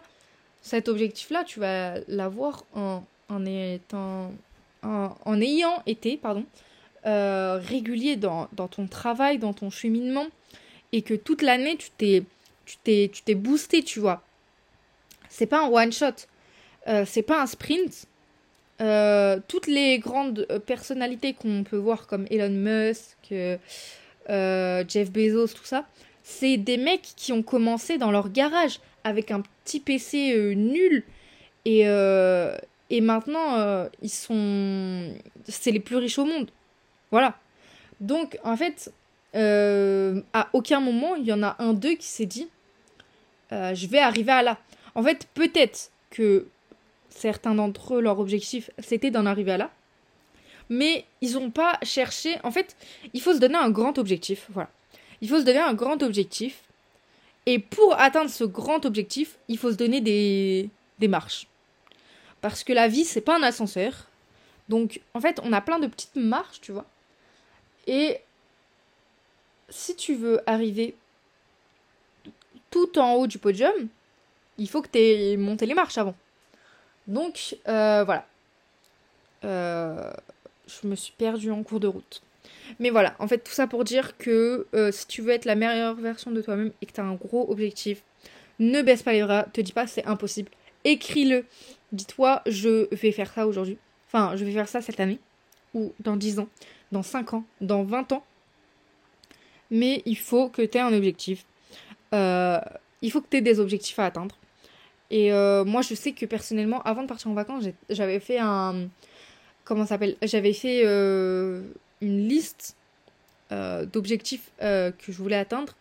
Cet 0.62 0.88
objectif-là, 0.88 1.44
tu 1.44 1.60
vas 1.60 2.00
l'avoir 2.08 2.64
en, 2.74 3.04
en 3.30 3.46
étant 3.46 4.32
en, 4.82 5.16
en, 5.26 5.42
ayant 5.42 5.84
été 5.86 6.18
pardon 6.18 6.46
régulier 7.06 8.16
dans, 8.16 8.48
dans 8.54 8.70
ton 8.70 8.88
travail, 8.88 9.40
dans 9.40 9.54
ton 9.54 9.70
cheminement 9.70 10.28
et 10.94 11.02
que 11.02 11.16
toute 11.16 11.42
l'année 11.42 11.76
tu 11.76 11.90
t'es 11.98 12.24
tu 12.66 12.78
t'es 12.84 13.10
tu 13.12 13.24
t'es 13.24 13.36
boosté, 13.36 13.84
tu 13.84 14.00
vois. 14.00 14.24
C'est 15.28 15.48
pas 15.48 15.66
un 15.66 15.70
one 15.70 15.92
shot. 15.92 16.14
Euh, 16.88 17.04
c'est 17.06 17.24
pas 17.24 17.42
un 17.42 17.48
sprint. 17.48 18.06
Euh, 18.82 19.40
toutes 19.48 19.68
les 19.68 20.00
grandes 20.00 20.46
euh, 20.50 20.60
personnalités 20.60 21.34
qu'on 21.34 21.64
peut 21.64 21.78
voir 21.78 22.08
comme 22.08 22.26
Elon 22.30 22.50
Musk, 22.50 23.18
Jeff 24.30 25.12
Bezos, 25.12 25.48
tout 25.48 25.66
ça, 25.66 25.86
c'est 26.24 26.58
des 26.58 26.78
mecs 26.78 27.14
qui 27.16 27.34
ont 27.34 27.44
commencé 27.44 27.98
dans 27.98 28.12
leur 28.12 28.30
garage 28.30 28.80
avec 29.04 29.32
un 29.32 29.42
petit 29.42 29.80
PC 29.80 30.56
nul 30.56 31.04
et, 31.66 31.82
et 31.82 33.02
maintenant 33.02 33.88
ils 34.02 34.10
sont 34.10 35.14
c'est 35.48 35.72
les 35.72 35.80
plus 35.80 35.98
riches 35.98 36.20
au 36.20 36.26
monde. 36.26 36.50
Voilà. 37.12 37.38
Donc 38.00 38.38
en 38.44 38.56
fait, 38.56 38.94
euh, 39.36 40.22
à 40.34 40.50
aucun 40.54 40.80
moment 40.80 41.16
il 41.16 41.26
y 41.26 41.34
en 41.34 41.42
a 41.42 41.56
un 41.60 41.74
d'eux 41.74 41.96
qui 41.96 42.08
s'est 42.08 42.26
dit 42.26 42.48
euh, 43.54 43.76
je 43.76 43.88
vais 43.88 44.00
arriver 44.00 44.32
à 44.32 44.42
là. 44.42 44.58
En 44.96 45.04
fait, 45.04 45.28
peut-être 45.34 45.92
que 46.10 46.48
certains 47.10 47.54
d'entre 47.54 47.96
eux, 47.96 48.02
leur 48.02 48.20
objectif, 48.20 48.72
c'était 48.80 49.12
d'en 49.12 49.26
arriver 49.26 49.52
à 49.52 49.58
là. 49.58 49.72
Mais 50.70 51.06
ils 51.22 51.34
n'ont 51.34 51.52
pas 51.52 51.78
cherché. 51.84 52.38
En 52.44 52.52
fait, 52.52 52.76
il 53.14 53.22
faut 53.22 53.34
se 53.34 53.40
donner 53.40 53.56
un 53.56 53.70
grand 53.70 53.98
objectif. 53.98 54.48
Voilà. 54.50 54.70
Il 55.22 55.30
faut 55.30 55.40
se 55.40 55.46
donner 55.46 55.60
un 55.60 55.74
grand 55.74 56.02
objectif. 56.02 56.62
Et 57.46 57.60
pour 57.60 58.00
atteindre 58.00 58.30
ce 58.30 58.44
grand 58.44 58.86
objectif, 58.86 59.38
il 59.48 59.58
faut 59.58 59.72
se 59.72 59.78
donner 59.78 60.02
des, 60.02 60.70
des 61.00 61.08
marches. 61.08 61.48
Parce 62.42 62.64
que 62.64 62.74
la 62.74 62.88
vie, 62.88 63.06
c'est 63.06 63.22
pas 63.22 63.38
un 63.38 63.44
ascenseur. 63.44 64.08
Donc, 64.70 65.02
en 65.14 65.20
fait, 65.20 65.40
on 65.44 65.54
a 65.54 65.62
plein 65.62 65.80
de 65.80 65.88
petites 65.88 66.16
marches, 66.16 66.62
tu 66.62 66.72
vois. 66.72 66.86
Et 67.86 68.18
si 69.74 69.96
tu 69.96 70.16
veux 70.16 70.40
arriver 70.48 70.96
tout 72.70 73.00
en 73.00 73.14
haut 73.14 73.28
du 73.28 73.40
podium, 73.40 73.74
il 74.58 74.70
faut 74.70 74.82
que 74.82 74.88
tu 74.88 75.00
aies 75.00 75.36
monté 75.38 75.66
les 75.66 75.74
marches 75.74 75.98
avant. 75.98 76.16
Donc 77.08 77.58
voilà. 77.66 78.26
je 79.44 80.88
me 80.88 80.96
suis 80.96 81.14
perdue 81.14 81.52
en 81.52 81.64
cours 81.64 81.80
de 81.80 81.88
route. 81.88 82.22
Mais 82.80 82.90
voilà, 82.90 83.16
en 83.20 83.28
fait, 83.28 83.40
tout 83.40 83.52
ça 83.52 83.68
pour 83.68 83.84
dire 83.84 84.18
que 84.18 84.68
si 84.92 85.08
tu 85.08 85.22
veux 85.22 85.32
être 85.32 85.46
la 85.46 85.56
meilleure 85.56 85.96
version 85.96 86.32
de 86.32 86.42
toi-même 86.42 86.72
et 86.82 86.86
que 86.86 86.92
tu 86.92 87.02
un 87.02 87.14
gros 87.14 87.50
objectif, 87.50 88.04
ne 88.60 88.82
baisse 88.82 89.04
pas 89.04 89.14
les 89.14 89.24
bras, 89.24 89.44
te 89.44 89.62
dis 89.62 89.74
pas 89.74 89.88
c'est 89.88 90.06
impossible. 90.06 90.52
Écris-le. 90.84 91.46
Dis-toi, 91.92 92.42
je 92.46 92.94
vais 92.94 93.12
faire 93.12 93.32
ça 93.32 93.48
aujourd'hui. 93.48 93.78
Enfin, 94.08 94.36
je 94.36 94.44
vais 94.44 94.52
faire 94.52 94.68
ça 94.68 94.82
cette 94.82 95.00
année. 95.00 95.20
Ou 95.74 95.94
dans 96.00 96.18
10 96.18 96.40
ans, 96.40 96.48
dans 96.92 97.04
5 97.04 97.34
ans, 97.34 97.46
dans 97.62 97.84
20 97.84 98.12
ans. 98.12 98.24
Mais 99.72 100.02
il 100.06 100.18
faut 100.18 100.50
que 100.50 100.62
tu 100.62 100.78
aies 100.78 100.82
un 100.82 100.94
objectif. 100.94 101.46
Euh, 102.14 102.60
il 103.02 103.12
faut 103.12 103.22
que 103.22 103.28
tu 103.30 103.38
aies 103.38 103.42
des 103.42 103.60
objectifs 103.60 104.00
à 104.00 104.06
atteindre. 104.06 104.38
Et 105.10 105.32
euh, 105.32 105.64
moi, 105.64 105.82
je 105.82 105.94
sais 105.96 106.12
que 106.12 106.26
personnellement, 106.26 106.82
avant 106.84 107.04
de 107.04 107.08
partir 107.08 107.30
en 107.30 107.34
vacances, 107.34 107.66
j'avais 107.90 108.20
fait 108.20 108.40
un. 108.40 108.88
Comment 109.64 109.86
s'appelle? 109.86 110.16
J'avais 110.22 110.54
fait 110.54 110.82
euh, 110.86 111.62
une 112.02 112.28
liste 112.28 112.76
d'objectifs 113.94 114.52
que 114.60 114.94
je 115.10 115.18
voulais 115.18 115.36
atteindre. 115.36 115.76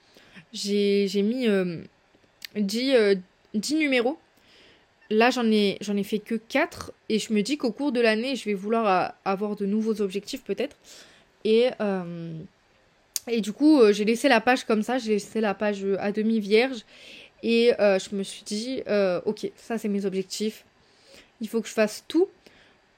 J'ai 0.52 1.22
mis 1.22 1.48
10, 2.54 3.16
10 3.54 3.74
numéros 3.76 4.18
là 5.08 5.30
j'en 5.30 5.50
ai 5.50 5.78
ai 5.80 6.02
fait 6.02 6.18
que 6.18 6.34
4 6.34 6.92
et 7.08 7.18
je 7.18 7.32
me 7.32 7.42
dis 7.42 7.56
qu'au 7.56 7.72
cours 7.72 7.92
de 7.92 8.00
l'année 8.00 8.36
je 8.36 8.44
vais 8.44 8.52
vouloir 8.52 9.14
avoir 9.24 9.56
de 9.56 9.64
nouveaux 9.64 10.02
objectifs 10.02 10.42
peut-être 10.42 10.76
et 11.44 11.68
et 13.28 13.40
du 13.40 13.52
coup 13.52 13.80
euh, 13.80 13.92
j'ai 13.92 14.04
laissé 14.04 14.28
la 14.28 14.40
page 14.40 14.64
comme 14.64 14.82
ça 14.82 14.98
j'ai 14.98 15.12
laissé 15.12 15.40
la 15.40 15.54
page 15.54 15.84
à 15.98 16.12
demi 16.12 16.40
vierge 16.40 16.84
et 17.42 17.72
je 17.78 18.14
me 18.14 18.22
suis 18.22 18.44
dit 18.44 18.82
ok 19.24 19.50
ça 19.56 19.78
c'est 19.78 19.88
mes 19.88 20.06
objectifs 20.06 20.64
il 21.40 21.48
faut 21.48 21.60
que 21.60 21.68
je 21.68 21.72
fasse 21.72 22.04
tout 22.06 22.28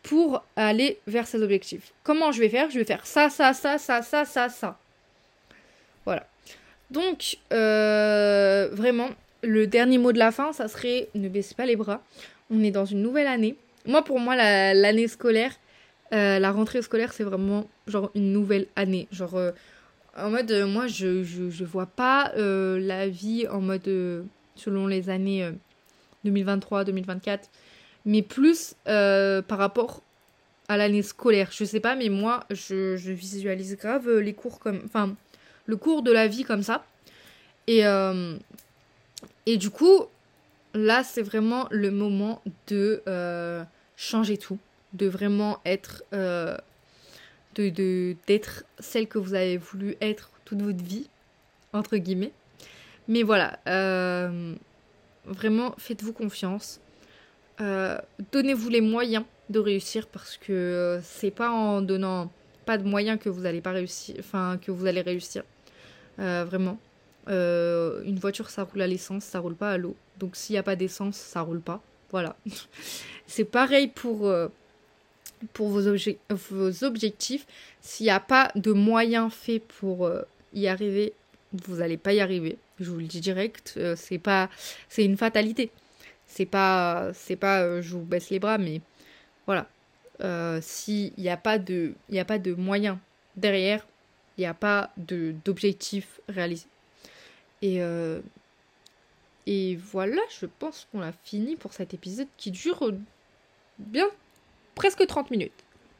pour 0.02 0.44
aller 0.56 0.98
vers 1.06 1.26
ces 1.26 1.42
objectifs 1.42 1.92
comment 2.02 2.30
je 2.30 2.40
vais 2.40 2.50
faire? 2.50 2.70
Je 2.70 2.78
vais 2.78 2.84
faire 2.84 3.06
ça 3.06 3.30
ça 3.30 3.54
ça 3.54 3.78
ça 3.78 4.02
ça 4.02 4.24
ça 4.24 4.48
ça 4.50 4.78
voilà 6.04 6.26
donc 6.90 7.38
vraiment 7.50 9.08
le 9.44 9.66
dernier 9.66 9.98
mot 9.98 10.12
de 10.12 10.18
la 10.18 10.32
fin, 10.32 10.52
ça 10.52 10.68
serait 10.68 11.08
ne 11.14 11.28
baissez 11.28 11.54
pas 11.54 11.66
les 11.66 11.76
bras. 11.76 12.02
On 12.50 12.62
est 12.62 12.70
dans 12.70 12.84
une 12.84 13.02
nouvelle 13.02 13.26
année. 13.26 13.56
Moi, 13.86 14.02
pour 14.02 14.18
moi, 14.20 14.36
l'année 14.36 15.08
scolaire, 15.08 15.52
euh, 16.12 16.38
la 16.38 16.50
rentrée 16.50 16.82
scolaire, 16.82 17.12
c'est 17.12 17.24
vraiment 17.24 17.66
genre 17.86 18.10
une 18.14 18.32
nouvelle 18.32 18.66
année. 18.76 19.06
Genre, 19.12 19.34
euh, 19.34 19.52
en 20.16 20.30
mode, 20.30 20.50
euh, 20.50 20.66
moi, 20.66 20.86
je, 20.86 21.22
je, 21.24 21.64
vois 21.64 21.86
pas 21.86 22.32
la 22.36 23.08
vie 23.08 23.46
en 23.48 23.60
mode 23.60 23.90
selon 24.56 24.86
les 24.86 25.10
années 25.10 25.50
2023, 26.24 26.84
2024, 26.84 27.48
mais 28.04 28.22
plus 28.22 28.74
par 28.84 29.58
rapport 29.58 30.02
à 30.68 30.76
l'année 30.76 31.02
scolaire. 31.02 31.50
Je 31.52 31.64
sais 31.64 31.80
pas, 31.80 31.96
mais 31.96 32.08
moi, 32.08 32.44
je, 32.50 32.96
je, 32.96 33.12
visualise 33.12 33.76
grave 33.76 34.10
les 34.18 34.32
cours 34.34 34.58
comme. 34.58 34.80
Enfin, 34.84 35.14
le 35.66 35.76
cours 35.76 36.02
de 36.02 36.12
la 36.12 36.28
vie 36.28 36.44
comme 36.44 36.62
ça. 36.62 36.84
Et 37.66 37.82
et 39.46 39.56
du 39.56 39.70
coup, 39.70 40.06
là, 40.74 41.04
c'est 41.04 41.22
vraiment 41.22 41.66
le 41.70 41.90
moment 41.90 42.42
de 42.68 43.02
euh, 43.06 43.62
changer 43.96 44.38
tout, 44.38 44.58
de 44.92 45.06
vraiment 45.06 45.60
être, 45.64 46.02
euh, 46.12 46.56
de 47.60 48.16
d'être 48.26 48.64
celle 48.78 49.06
que 49.06 49.18
vous 49.18 49.34
avez 49.34 49.56
voulu 49.56 49.96
être 50.00 50.30
toute 50.44 50.62
votre 50.62 50.82
vie, 50.82 51.08
entre 51.72 51.96
guillemets. 51.96 52.32
Mais 53.08 53.22
voilà, 53.22 53.58
euh, 53.68 54.54
vraiment, 55.24 55.74
faites-vous 55.78 56.12
confiance. 56.12 56.80
Donnez-vous 58.32 58.68
les 58.68 58.80
moyens 58.80 59.24
de 59.50 59.58
réussir 59.60 60.08
parce 60.08 60.36
que 60.36 61.00
c'est 61.02 61.30
pas 61.30 61.50
en 61.50 61.82
donnant 61.82 62.32
pas 62.66 62.78
de 62.78 62.84
moyens 62.84 63.18
que 63.20 63.28
vous 63.28 63.46
allez 63.46 63.60
pas 63.60 63.72
réussir, 63.72 64.16
enfin 64.18 64.58
que 64.60 64.70
vous 64.70 64.86
allez 64.86 65.02
réussir. 65.02 65.44
vraiment. 66.18 66.78
Euh, 67.28 68.02
une 68.04 68.18
voiture, 68.18 68.50
ça 68.50 68.64
roule 68.64 68.82
à 68.82 68.86
l'essence, 68.86 69.24
ça 69.24 69.38
roule 69.38 69.54
pas 69.54 69.72
à 69.72 69.78
l'eau. 69.78 69.96
Donc 70.18 70.36
s'il 70.36 70.54
n'y 70.54 70.58
a 70.58 70.62
pas 70.62 70.76
d'essence, 70.76 71.16
ça 71.16 71.40
roule 71.40 71.60
pas. 71.60 71.82
Voilà. 72.10 72.36
C'est 73.26 73.44
pareil 73.44 73.88
pour, 73.88 74.26
euh, 74.26 74.48
pour 75.52 75.68
vos, 75.68 75.86
objectifs. 76.84 77.46
S'il 77.80 78.04
n'y 78.04 78.10
a 78.10 78.20
pas 78.20 78.50
de 78.54 78.72
moyens 78.72 79.32
faits 79.32 79.62
pour 79.62 80.06
euh, 80.06 80.22
y 80.52 80.66
arriver, 80.66 81.12
vous 81.52 81.76
n'allez 81.76 81.96
pas 81.96 82.12
y 82.12 82.20
arriver. 82.20 82.56
Je 82.80 82.90
vous 82.90 82.98
le 82.98 83.04
dis 83.04 83.20
direct, 83.20 83.78
c'est 83.94 84.18
pas, 84.18 84.50
c'est 84.88 85.04
une 85.04 85.16
fatalité. 85.16 85.70
C'est 86.26 86.46
pas, 86.46 87.12
c'est 87.14 87.36
pas, 87.36 87.80
je 87.80 87.90
vous 87.90 88.02
baisse 88.02 88.30
les 88.30 88.40
bras, 88.40 88.58
mais 88.58 88.80
voilà. 89.46 89.68
S'il 90.60 91.12
n'y 91.16 91.28
a 91.28 91.36
pas 91.36 91.58
de, 91.58 91.94
il 92.08 92.18
a 92.18 92.24
pas 92.24 92.40
de 92.40 92.52
moyens 92.54 92.98
derrière, 93.36 93.86
il 94.36 94.40
n'y 94.40 94.46
a 94.46 94.54
pas 94.54 94.90
de 94.96 95.34
d'objectifs 95.44 96.20
réalisés. 96.28 96.66
Et, 97.62 97.82
euh, 97.82 98.20
et 99.46 99.76
voilà, 99.76 100.20
je 100.40 100.46
pense 100.46 100.86
qu'on 100.90 101.02
a 101.02 101.12
fini 101.12 101.56
pour 101.56 101.72
cet 101.72 101.94
épisode 101.94 102.28
qui 102.36 102.50
dure 102.50 102.92
bien 103.78 104.08
presque 104.74 105.06
30 105.06 105.30
minutes. 105.30 105.52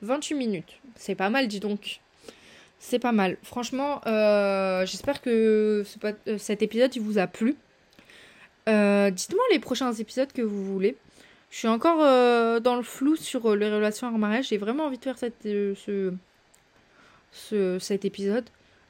28 0.03 0.35
minutes. 0.35 0.81
C'est 0.97 1.15
pas 1.15 1.31
mal, 1.31 1.49
dis 1.49 1.61
donc. 1.61 2.01
C'est 2.79 2.99
pas 2.99 3.13
mal. 3.13 3.37
Franchement, 3.43 4.01
euh, 4.07 4.85
j'espère 4.85 5.23
que 5.23 5.85
euh, 6.05 6.39
cet 6.39 6.63
épisode 6.63 6.95
il 6.95 7.03
vous 7.03 7.19
a 7.19 7.27
plu. 7.27 7.57
Dites-moi 8.67 9.45
les 9.53 9.59
prochains 9.59 9.93
épisodes 9.93 10.33
que 10.33 10.43
vous 10.43 10.65
voulez. 10.65 10.97
Je 11.51 11.59
suis 11.59 11.69
encore 11.69 11.99
dans 12.61 12.77
le 12.77 12.83
flou 12.83 13.17
sur 13.17 13.55
les 13.55 13.71
relations 13.71 14.11
mariage. 14.19 14.49
J'ai 14.49 14.59
vraiment 14.59 14.85
envie 14.85 14.99
de 14.99 15.05
faire 15.05 15.19
cet 15.19 15.47
épisode. 18.05 18.45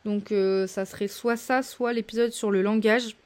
Donc 0.05 0.33
euh, 0.33 0.67
ça 0.67 0.85
serait 0.85 1.09
soit 1.09 1.37
ça, 1.37 1.63
soit 1.63 1.93
l'épisode 1.93 2.33
sur 2.33 2.51
le 2.51 2.63
langage. 2.63 3.17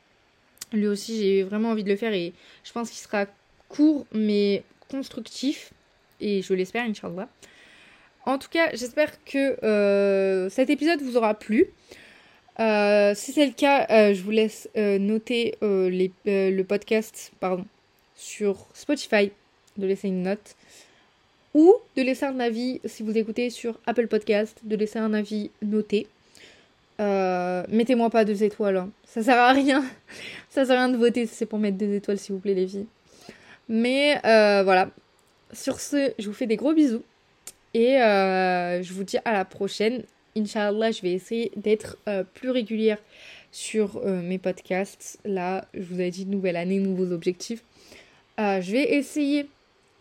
Lui 0.72 0.86
aussi 0.86 1.18
j'ai 1.18 1.42
vraiment 1.42 1.70
envie 1.70 1.84
de 1.84 1.88
le 1.88 1.96
faire 1.96 2.12
et 2.12 2.32
je 2.62 2.72
pense 2.72 2.90
qu'il 2.90 2.98
sera 2.98 3.26
court 3.68 4.06
mais 4.12 4.62
constructif. 4.90 5.72
Et 6.20 6.42
je 6.42 6.54
l'espère, 6.54 6.84
Inch'Allah. 6.84 7.28
En 8.26 8.38
tout 8.38 8.48
cas, 8.48 8.70
j'espère 8.74 9.12
que 9.24 9.64
euh, 9.64 10.50
cet 10.50 10.70
épisode 10.70 11.00
vous 11.00 11.16
aura 11.16 11.34
plu. 11.34 11.66
Euh, 12.60 13.14
si 13.14 13.32
c'est 13.32 13.46
le 13.46 13.52
cas, 13.52 14.12
je 14.12 14.22
vous 14.22 14.30
laisse 14.30 14.68
noter 14.74 15.56
le 15.62 16.62
podcast 16.62 17.32
pardon, 17.40 17.64
sur 18.14 18.66
Spotify, 18.74 19.30
de 19.76 19.86
laisser 19.86 20.08
une 20.08 20.22
note. 20.22 20.56
Ou 21.54 21.74
de 21.96 22.02
laisser 22.02 22.26
un 22.26 22.40
avis, 22.40 22.80
si 22.84 23.02
vous 23.02 23.16
écoutez 23.16 23.48
sur 23.50 23.78
Apple 23.86 24.06
Podcast, 24.08 24.60
de 24.64 24.76
laisser 24.76 24.98
un 24.98 25.14
avis 25.14 25.50
noté. 25.62 26.06
Euh, 27.00 27.64
mettez-moi 27.68 28.10
pas 28.10 28.24
deux 28.24 28.42
étoiles, 28.42 28.76
hein. 28.76 28.90
ça 29.04 29.22
sert 29.22 29.38
à 29.38 29.52
rien. 29.52 29.84
ça 30.50 30.64
sert 30.64 30.76
à 30.76 30.86
rien 30.86 30.88
de 30.88 30.96
voter 30.96 31.26
c'est 31.26 31.46
pour 31.46 31.58
mettre 31.58 31.78
deux 31.78 31.94
étoiles, 31.94 32.18
s'il 32.18 32.34
vous 32.34 32.40
plaît, 32.40 32.54
les 32.54 32.66
filles. 32.66 32.86
Mais 33.68 34.20
euh, 34.24 34.62
voilà. 34.64 34.90
Sur 35.52 35.80
ce, 35.80 36.12
je 36.18 36.26
vous 36.26 36.34
fais 36.34 36.46
des 36.46 36.56
gros 36.56 36.74
bisous. 36.74 37.02
Et 37.74 38.00
euh, 38.00 38.82
je 38.82 38.92
vous 38.92 39.04
dis 39.04 39.18
à 39.24 39.32
la 39.32 39.44
prochaine. 39.44 40.02
Inch'Allah, 40.36 40.90
je 40.92 41.02
vais 41.02 41.12
essayer 41.12 41.50
d'être 41.56 41.96
plus 42.34 42.50
régulière 42.50 42.98
sur 43.50 44.00
mes 44.06 44.38
podcasts. 44.38 45.18
Là, 45.24 45.64
je 45.74 45.82
vous 45.82 46.00
ai 46.00 46.10
dit 46.10 46.26
nouvelle 46.26 46.54
année, 46.54 46.78
nouveaux 46.78 47.12
objectifs. 47.12 47.64
je 48.38 48.70
vais 48.70 48.94
essayer, 48.94 49.48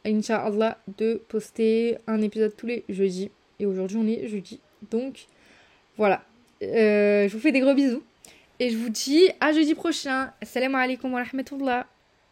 Inch'Allah, 0.05 0.77
de 0.99 1.19
poster 1.27 1.97
un 2.05 2.21
épisode 2.21 2.55
tous 2.55 2.67
les 2.67 2.83
jeudis. 2.87 3.31
Et 3.59 3.65
aujourd'hui, 3.65 3.97
on 3.97 4.07
est 4.07 4.27
jeudi. 4.27 4.59
Donc, 4.91 5.25
voilà. 5.97 6.23
Euh, 6.63 7.27
je 7.27 7.33
vous 7.33 7.39
fais 7.39 7.51
des 7.51 7.59
gros 7.59 7.73
bisous. 7.73 8.03
Et 8.59 8.69
je 8.69 8.77
vous 8.77 8.89
dis 8.89 9.29
à 9.39 9.51
jeudi 9.51 9.75
prochain. 9.75 10.31
Assalamu 10.41 10.75
alaikum 10.75 11.13
wa 11.13 11.23
rahmatullah. 11.23 11.85